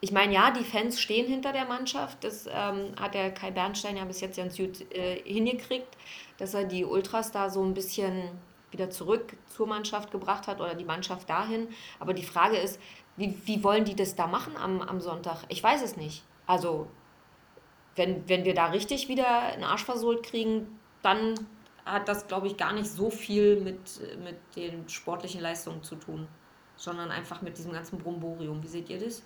Ich 0.02 0.12
meine, 0.12 0.34
ja, 0.34 0.52
die 0.52 0.64
Fans 0.64 1.02
stehen 1.02 1.28
hinter 1.28 1.52
der 1.52 1.66
Mannschaft. 1.66 2.24
Das 2.24 2.48
ähm, 2.48 2.94
hat 3.00 3.14
der 3.14 3.34
Kai 3.34 3.52
Bernstein 3.52 3.98
ja 3.98 4.06
bis 4.06 4.22
jetzt 4.22 4.38
ganz 4.38 4.56
gut 4.56 4.82
äh, 4.94 5.22
hingekriegt, 5.26 5.98
dass 6.38 6.54
er 6.54 6.64
die 6.64 6.86
Ultras 6.86 7.32
da 7.32 7.50
so 7.50 7.62
ein 7.64 7.74
bisschen 7.74 8.30
wieder 8.72 8.90
zurück 8.90 9.36
zur 9.48 9.68
Mannschaft 9.68 10.12
gebracht 10.12 10.48
hat 10.48 10.62
oder 10.62 10.76
die 10.76 10.86
Mannschaft 10.86 11.30
dahin. 11.30 11.68
Aber 12.00 12.14
die 12.14 12.24
Frage 12.24 12.58
ist, 12.58 12.80
wie, 13.18 13.36
wie 13.46 13.64
wollen 13.64 13.84
die 13.84 13.96
das 13.96 14.16
da 14.16 14.28
machen 14.28 14.56
am, 14.56 14.82
am 14.82 15.02
Sonntag? 15.02 15.44
Ich 15.50 15.62
weiß 15.62 15.82
es 15.82 15.98
nicht. 15.98 16.24
Also, 16.46 16.88
wenn, 18.00 18.28
wenn 18.30 18.46
wir 18.46 18.56
da 18.56 18.68
richtig 18.68 19.10
wieder 19.10 19.42
einen 19.42 19.66
Arsch 19.66 19.84
versohlt 19.84 20.24
kriegen, 20.24 20.80
dann 21.04 21.36
hat 21.86 22.08
das, 22.08 22.28
glaube 22.28 22.48
ich, 22.48 22.56
gar 22.56 22.74
nicht 22.74 22.90
so 22.90 23.10
viel 23.10 23.60
mit, 23.60 23.80
mit 24.24 24.38
den 24.56 24.88
sportlichen 24.88 25.42
Leistungen 25.42 25.84
zu 25.84 25.96
tun, 25.96 26.28
sondern 26.78 27.12
einfach 27.12 27.42
mit 27.42 27.58
diesem 27.58 27.74
ganzen 27.74 28.00
Bromborium. 28.00 28.64
Wie 28.64 28.68
seht 28.68 28.90
ihr 28.90 29.00
das? 29.00 29.22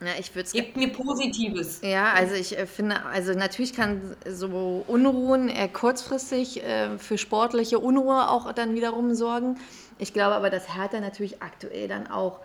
Ja, 0.00 0.12
ich 0.18 0.32
würde 0.34 0.46
es 0.46 0.52
Gebt 0.52 0.76
mir 0.76 0.92
Positives. 0.92 1.80
Ja, 1.82 2.12
also 2.12 2.34
ich 2.34 2.56
äh, 2.56 2.66
finde, 2.66 3.04
also 3.06 3.32
natürlich 3.32 3.72
kann 3.72 4.16
so 4.28 4.84
Unruhen 4.86 5.48
eher 5.48 5.68
kurzfristig 5.68 6.62
äh, 6.62 6.98
für 6.98 7.18
sportliche 7.18 7.80
Unruhe 7.80 8.28
auch 8.28 8.52
dann 8.52 8.74
wiederum 8.74 9.14
sorgen. 9.14 9.58
Ich 9.98 10.12
glaube 10.12 10.36
aber, 10.36 10.50
dass 10.50 10.76
Hertha 10.76 11.00
natürlich 11.00 11.42
aktuell 11.42 11.88
dann 11.88 12.06
auch 12.06 12.40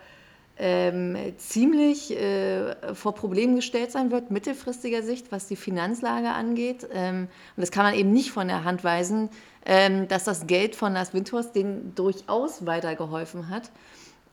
ähm, 0.56 1.16
ziemlich 1.36 2.16
äh, 2.16 2.94
vor 2.94 3.14
Problemen 3.14 3.56
gestellt 3.56 3.90
sein 3.90 4.10
wird, 4.10 4.30
mittelfristiger 4.30 5.02
Sicht, 5.02 5.32
was 5.32 5.46
die 5.46 5.56
Finanzlage 5.56 6.30
angeht. 6.30 6.86
Ähm, 6.92 7.28
und 7.56 7.60
das 7.60 7.70
kann 7.70 7.84
man 7.84 7.94
eben 7.94 8.12
nicht 8.12 8.30
von 8.30 8.48
der 8.48 8.64
Hand 8.64 8.84
weisen, 8.84 9.30
ähm, 9.66 10.06
dass 10.08 10.24
das 10.24 10.46
Geld 10.46 10.76
von 10.76 10.92
Las 10.92 11.14
Windhorst 11.14 11.54
denen 11.54 11.94
durchaus 11.94 12.66
weitergeholfen 12.66 13.48
hat. 13.48 13.70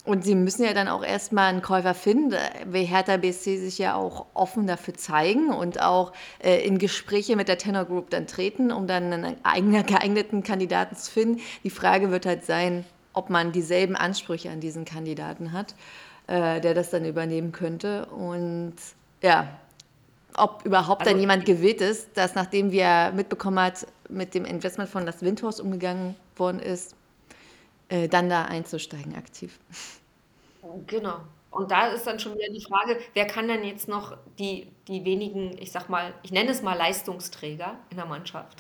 Und 0.04 0.26
sie 0.26 0.34
müssen 0.34 0.64
ja 0.64 0.74
dann 0.74 0.88
auch 0.88 1.04
erstmal 1.04 1.50
einen 1.50 1.62
Käufer 1.62 1.94
finden, 1.94 2.36
will 2.66 2.86
Hertha 2.86 3.18
BSC 3.18 3.58
sich 3.58 3.78
ja 3.78 3.94
auch 3.94 4.26
offen 4.34 4.66
dafür 4.66 4.96
zeigen 4.96 5.54
und 5.54 5.80
auch 5.80 6.12
äh, 6.40 6.66
in 6.66 6.80
Gespräche 6.80 7.36
mit 7.36 7.48
der 7.48 7.60
Tenor 7.60 7.86
Group 7.86 8.10
dann 8.10 8.26
treten, 8.26 8.72
um 8.72 8.88
dann 8.88 9.14
einen 9.14 9.36
eigenen 9.44 9.86
geeigneten 9.86 10.42
Kandidaten 10.42 10.96
zu 10.96 11.12
finden. 11.12 11.42
Die 11.64 11.70
Frage 11.70 12.10
wird 12.10 12.26
halt 12.26 12.46
sein, 12.46 12.84
ob 13.14 13.30
man 13.30 13.52
dieselben 13.52 13.96
Ansprüche 13.96 14.50
an 14.50 14.60
diesen 14.60 14.86
Kandidaten 14.86 15.52
hat, 15.52 15.76
äh, 16.32 16.62
der 16.62 16.74
das 16.74 16.90
dann 16.92 17.04
übernehmen 17.04 17.52
könnte. 17.52 18.06
Und 18.06 18.76
ja, 19.22 19.60
ob 20.38 20.64
überhaupt 20.64 21.02
also, 21.02 21.12
dann 21.12 21.20
jemand 21.20 21.46
gewillt 21.46 21.82
ist, 21.82 22.16
dass 22.16 22.36
nachdem 22.36 22.72
wir 22.72 23.12
mitbekommen 23.14 23.60
hat, 23.60 23.86
mit 24.08 24.34
dem 24.34 24.46
Investment 24.46 24.90
von 24.90 25.06
das 25.06 25.22
Windhorst 25.22 25.60
umgegangen 25.60 26.16
worden 26.38 26.60
ist, 26.60 26.96
äh, 27.90 28.08
dann 28.08 28.30
da 28.30 28.46
einzusteigen 28.46 29.16
aktiv. 29.16 29.60
Genau. 30.88 31.20
Und 31.50 31.70
da 31.70 31.88
ist 31.88 32.08
dann 32.08 32.18
schon 32.18 32.36
wieder 32.36 32.50
die 32.50 32.64
Frage, 32.64 32.98
wer 33.14 33.28
kann 33.28 33.50
denn 33.50 33.66
jetzt 33.66 33.90
noch 33.90 34.16
die, 34.40 34.72
die 34.88 35.04
wenigen, 35.04 35.58
ich 35.58 35.74
sag 35.74 35.90
mal, 35.90 36.14
ich 36.24 36.32
nenne 36.32 36.52
es 36.52 36.62
mal 36.62 36.78
Leistungsträger 36.78 37.78
in 37.90 37.98
der 37.98 38.06
Mannschaft. 38.06 38.58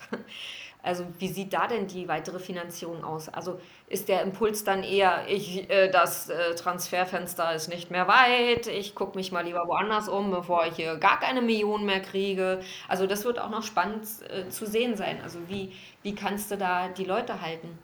Also 0.84 1.06
wie 1.20 1.28
sieht 1.28 1.54
da 1.54 1.68
denn 1.68 1.88
die 1.88 2.08
weitere 2.08 2.40
Finanzierung 2.40 3.04
aus? 3.04 3.30
Also 3.30 3.60
ist 3.88 4.10
der 4.10 4.22
Impuls 4.24 4.64
dann 4.64 4.84
eher, 4.84 5.26
ich, 5.28 5.70
äh, 5.70 5.90
das 5.90 6.30
äh, 6.30 6.56
Transferfenster 6.56 7.54
ist 7.54 7.68
nicht 7.68 7.92
mehr 7.92 8.08
weit, 8.08 8.68
ich 8.68 8.96
gucke 8.96 9.18
mich 9.18 9.32
mal 9.32 9.46
lieber 9.46 9.68
woanders 9.68 10.10
um, 10.10 10.32
bevor 10.32 10.66
ich 10.66 10.76
hier 10.76 10.96
gar 10.98 11.20
keine 11.20 11.42
Millionen 11.42 11.86
mehr 11.86 12.02
kriege. 12.02 12.62
Also 12.88 13.06
das 13.06 13.26
wird 13.26 13.40
auch 13.40 13.50
noch 13.50 13.64
spannend 13.64 14.08
äh, 14.30 14.50
zu 14.50 14.66
sehen 14.66 14.96
sein. 14.96 15.20
Also 15.22 15.40
wie, 15.48 15.74
wie 16.02 16.16
kannst 16.16 16.52
du 16.52 16.58
da 16.58 16.90
die 16.90 17.06
Leute 17.06 17.42
halten? 17.42 17.78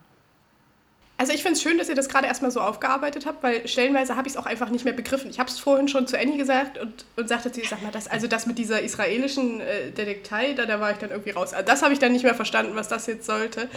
Also 1.20 1.34
ich 1.34 1.42
finde 1.42 1.54
es 1.54 1.64
schön, 1.64 1.80
dass 1.80 1.90
ihr 1.90 1.96
das 1.96 2.10
gerade 2.10 2.28
erstmal 2.28 2.52
so 2.52 2.62
aufgearbeitet 2.62 3.26
habt, 3.26 3.42
weil 3.42 3.68
stellenweise 3.68 4.16
habe 4.16 4.28
ich 4.28 4.36
es 4.36 4.38
auch 4.38 4.46
einfach 4.46 4.70
nicht 4.70 4.86
mehr 4.86 4.94
begriffen. 4.94 5.32
Ich 5.32 5.40
habe 5.40 5.50
es 5.50 5.58
vorhin 5.58 5.88
schon 5.88 6.08
zu 6.08 6.18
Annie 6.18 6.38
gesagt 6.38 6.78
und, 6.78 7.06
und 7.16 7.28
sagte 7.28 7.52
sie, 7.52 7.64
sag 7.68 7.82
mal, 7.82 7.92
das, 7.92 8.08
also 8.08 8.28
das 8.28 8.46
mit 8.46 8.60
dieser 8.60 8.82
israelischen 8.82 9.60
äh, 9.60 9.90
Detektei, 9.90 10.54
da, 10.54 10.68
da 10.68 10.80
war 10.80 10.92
ich 10.92 10.98
dann 10.98 11.10
irgendwie 11.10 11.32
raus. 11.32 11.54
Also 11.54 11.66
das 11.66 11.82
habe 11.82 11.94
ich 11.94 12.00
dann 12.00 12.12
nicht 12.12 12.24
mehr 12.24 12.36
verstanden, 12.36 12.76
was 12.76 12.88
das 12.88 13.08
jetzt 13.08 13.26
sollte. 13.26 13.68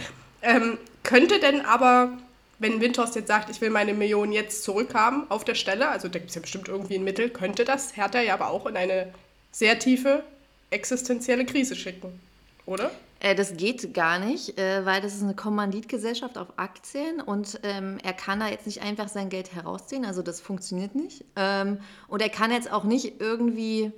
Ähm, 0.43 0.77
könnte 1.01 1.39
denn 1.39 1.65
aber, 1.65 2.11
wenn 2.59 2.79
Windhorst 2.79 3.15
jetzt 3.15 3.27
sagt, 3.27 3.49
ich 3.49 3.59
will 3.59 3.71
meine 3.71 3.95
Millionen 3.95 4.33
jetzt 4.33 4.63
zurückhaben 4.63 5.23
auf 5.29 5.43
der 5.43 5.55
Stelle, 5.55 5.89
also 5.89 6.09
da 6.09 6.19
gibt 6.19 6.29
es 6.29 6.35
ja 6.35 6.41
bestimmt 6.41 6.67
irgendwie 6.67 6.95
ein 6.95 7.03
Mittel, 7.03 7.29
könnte 7.29 7.65
das 7.65 7.97
Hertha 7.97 8.21
ja 8.21 8.35
aber 8.35 8.51
auch 8.51 8.67
in 8.67 8.77
eine 8.77 9.07
sehr 9.51 9.79
tiefe 9.79 10.23
existenzielle 10.69 11.45
Krise 11.45 11.75
schicken, 11.75 12.19
oder? 12.65 12.91
Äh, 13.19 13.35
das 13.35 13.55
geht 13.55 13.93
gar 13.93 14.19
nicht, 14.19 14.57
äh, 14.57 14.85
weil 14.85 15.01
das 15.01 15.15
ist 15.15 15.23
eine 15.23 15.35
Kommanditgesellschaft 15.35 16.37
auf 16.37 16.47
Aktien 16.57 17.21
und 17.21 17.59
ähm, 17.63 17.97
er 18.03 18.13
kann 18.13 18.39
da 18.39 18.47
jetzt 18.47 18.65
nicht 18.65 18.81
einfach 18.81 19.07
sein 19.07 19.29
Geld 19.29 19.53
herausziehen, 19.53 20.05
also 20.05 20.21
das 20.21 20.41
funktioniert 20.41 20.95
nicht. 20.95 21.23
Ähm, 21.35 21.79
und 22.07 22.21
er 22.21 22.29
kann 22.29 22.51
jetzt 22.51 22.71
auch 22.71 22.83
nicht 22.83 23.19
irgendwie 23.19 23.91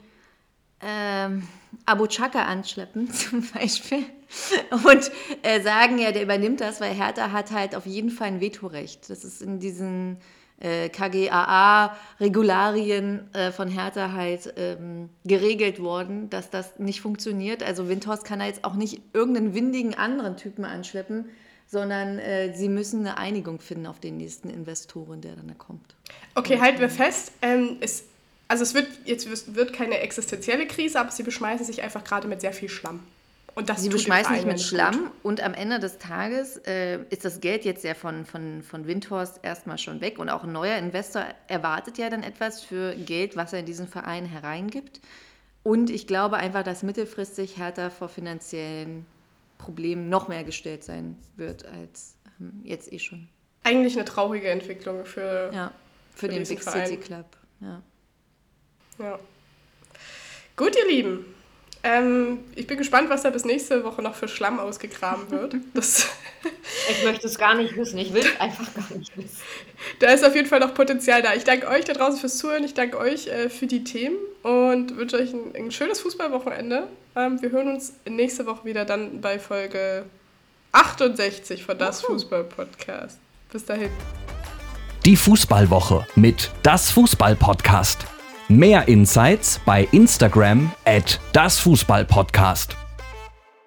ähm, 0.81 1.47
Abu 1.85 2.07
Chaka 2.07 2.43
anschleppen 2.43 3.11
zum 3.13 3.47
Beispiel 3.53 4.03
und 4.71 5.11
äh, 5.43 5.61
sagen, 5.61 5.97
ja, 5.99 6.11
der 6.11 6.23
übernimmt 6.23 6.61
das, 6.61 6.81
weil 6.81 6.93
Hertha 6.93 7.31
hat 7.31 7.51
halt 7.51 7.75
auf 7.75 7.85
jeden 7.85 8.09
Fall 8.09 8.27
ein 8.27 8.41
Vetorecht. 8.41 9.09
Das 9.09 9.23
ist 9.23 9.41
in 9.41 9.59
diesen 9.59 10.17
äh, 10.63 10.89
KGAA-Regularien 10.89 13.31
äh, 13.33 13.51
von 13.51 13.67
Hertha 13.67 14.13
halt 14.13 14.51
ähm, 14.57 15.09
geregelt 15.25 15.79
worden, 15.81 16.29
dass 16.29 16.49
das 16.49 16.79
nicht 16.79 17.01
funktioniert. 17.01 17.61
Also 17.61 17.89
Windhorst 17.89 18.23
kann 18.25 18.39
da 18.39 18.45
jetzt 18.45 18.63
auch 18.63 18.75
nicht 18.75 19.01
irgendeinen 19.13 19.53
windigen 19.53 19.93
anderen 19.93 20.37
Typen 20.37 20.63
anschleppen, 20.65 21.25
sondern 21.67 22.17
äh, 22.19 22.55
sie 22.55 22.69
müssen 22.69 23.01
eine 23.01 23.17
Einigung 23.17 23.59
finden 23.59 23.87
auf 23.87 23.99
den 23.99 24.15
nächsten 24.17 24.49
Investoren, 24.49 25.19
der 25.21 25.35
dann 25.35 25.49
da 25.49 25.53
kommt. 25.53 25.95
Okay, 26.35 26.59
halten 26.59 26.79
wir 26.79 26.89
fest. 26.89 27.33
Ähm, 27.41 27.77
es, 27.81 28.05
also 28.47 28.63
es 28.63 28.73
wird 28.73 28.87
jetzt 29.05 29.55
wird 29.55 29.73
keine 29.73 29.99
existenzielle 29.99 30.65
Krise, 30.67 30.99
aber 30.99 31.11
sie 31.11 31.23
beschmeißen 31.23 31.65
sich 31.65 31.81
einfach 31.83 32.03
gerade 32.03 32.27
mit 32.27 32.41
sehr 32.41 32.53
viel 32.53 32.69
Schlamm. 32.69 32.99
Und 33.55 33.69
das 33.69 33.83
Sie 33.83 33.89
beschmeißen 33.89 34.35
sich 34.35 34.45
mit 34.45 34.59
Schlamm 34.59 34.97
gut. 34.97 35.11
und 35.21 35.41
am 35.41 35.53
Ende 35.53 35.79
des 35.79 35.99
Tages 35.99 36.57
äh, 36.65 36.99
ist 37.09 37.23
das 37.23 37.39
Geld 37.39 37.65
jetzt 37.65 37.83
ja 37.83 37.93
von, 37.93 38.25
von, 38.25 38.63
von 38.63 38.87
Windhorst 38.87 39.39
erstmal 39.43 39.77
schon 39.77 40.01
weg 40.01 40.17
und 40.17 40.29
auch 40.29 40.43
ein 40.43 40.51
neuer 40.51 40.77
Investor 40.77 41.23
erwartet 41.47 41.99
ja 41.99 42.09
dann 42.09 42.23
etwas 42.23 42.63
für 42.63 42.95
Geld, 42.95 43.35
was 43.35 43.53
er 43.53 43.59
in 43.59 43.65
diesen 43.65 43.87
Verein 43.87 44.25
hereingibt. 44.25 45.01
Und 45.61 45.89
ich 45.89 46.07
glaube 46.07 46.37
einfach, 46.37 46.63
dass 46.63 46.83
mittelfristig 46.83 47.57
Hertha 47.57 47.89
vor 47.89 48.09
finanziellen 48.09 49.05
Problemen 49.59 50.09
noch 50.09 50.27
mehr 50.27 50.43
gestellt 50.43 50.83
sein 50.83 51.15
wird 51.35 51.65
als 51.65 52.15
ähm, 52.39 52.61
jetzt 52.63 52.91
eh 52.91 52.99
schon. 52.99 53.29
Eigentlich 53.63 53.95
eine 53.95 54.05
traurige 54.05 54.49
Entwicklung 54.49 55.05
für, 55.05 55.51
ja, 55.53 55.71
für, 56.15 56.27
für 56.27 56.33
den 56.33 56.43
Big 56.43 56.61
Verein. 56.61 56.87
City 56.87 56.99
Club. 56.99 57.25
Ja. 57.61 57.81
ja. 58.99 59.19
Gut, 60.57 60.75
ihr 60.75 60.87
Lieben. 60.87 61.25
Ähm, 61.85 62.39
ich 62.55 62.65
bin 62.65 62.77
gespannt, 62.77 63.09
was 63.09 63.23
da 63.23 63.29
bis 63.29 63.43
nächste 63.43 63.83
Woche 63.83 64.01
noch 64.01 64.15
für 64.15 64.29
Schlamm 64.29 64.59
ausgegraben 64.59 65.29
wird. 65.29 65.55
Das 65.73 66.07
ich 66.89 67.03
möchte 67.03 67.27
es 67.27 67.37
gar 67.37 67.55
nicht 67.55 67.75
wissen. 67.75 67.97
Ich 67.97 68.13
will 68.13 68.21
es 68.21 68.39
einfach 68.39 68.73
gar 68.73 68.97
nicht 68.97 69.15
wissen. 69.17 69.37
Da 69.99 70.11
ist 70.11 70.25
auf 70.25 70.35
jeden 70.35 70.47
Fall 70.47 70.59
noch 70.59 70.73
Potenzial 70.73 71.21
da. 71.21 71.33
Ich 71.33 71.43
danke 71.43 71.67
euch 71.67 71.85
da 71.85 71.93
draußen 71.93 72.19
fürs 72.19 72.37
Zuhören. 72.37 72.63
Ich 72.63 72.73
danke 72.73 72.97
euch 72.97 73.27
äh, 73.27 73.49
für 73.49 73.67
die 73.67 73.83
Themen 73.83 74.17
und 74.43 74.95
wünsche 74.97 75.17
euch 75.17 75.33
ein, 75.33 75.55
ein 75.55 75.71
schönes 75.71 75.99
Fußballwochenende. 76.01 76.87
Ähm, 77.15 77.41
wir 77.41 77.51
hören 77.51 77.69
uns 77.69 77.93
nächste 78.09 78.45
Woche 78.45 78.65
wieder 78.65 78.85
dann 78.85 79.21
bei 79.21 79.39
Folge 79.39 80.05
68 80.71 81.63
von 81.63 81.77
Das 81.77 82.01
Fußball-Podcast. 82.01 83.19
Bis 83.51 83.65
dahin. 83.65 83.89
Die 85.05 85.15
Fußballwoche 85.15 86.07
mit 86.15 86.49
Das 86.63 86.91
Fußball-Podcast. 86.91 88.12
Mehr 88.49 88.87
Insights 88.87 89.59
bei 89.65 89.87
Instagram 89.91 90.71
at 90.85 91.19
das 91.31 91.59
Fußballpodcast. 91.59 92.82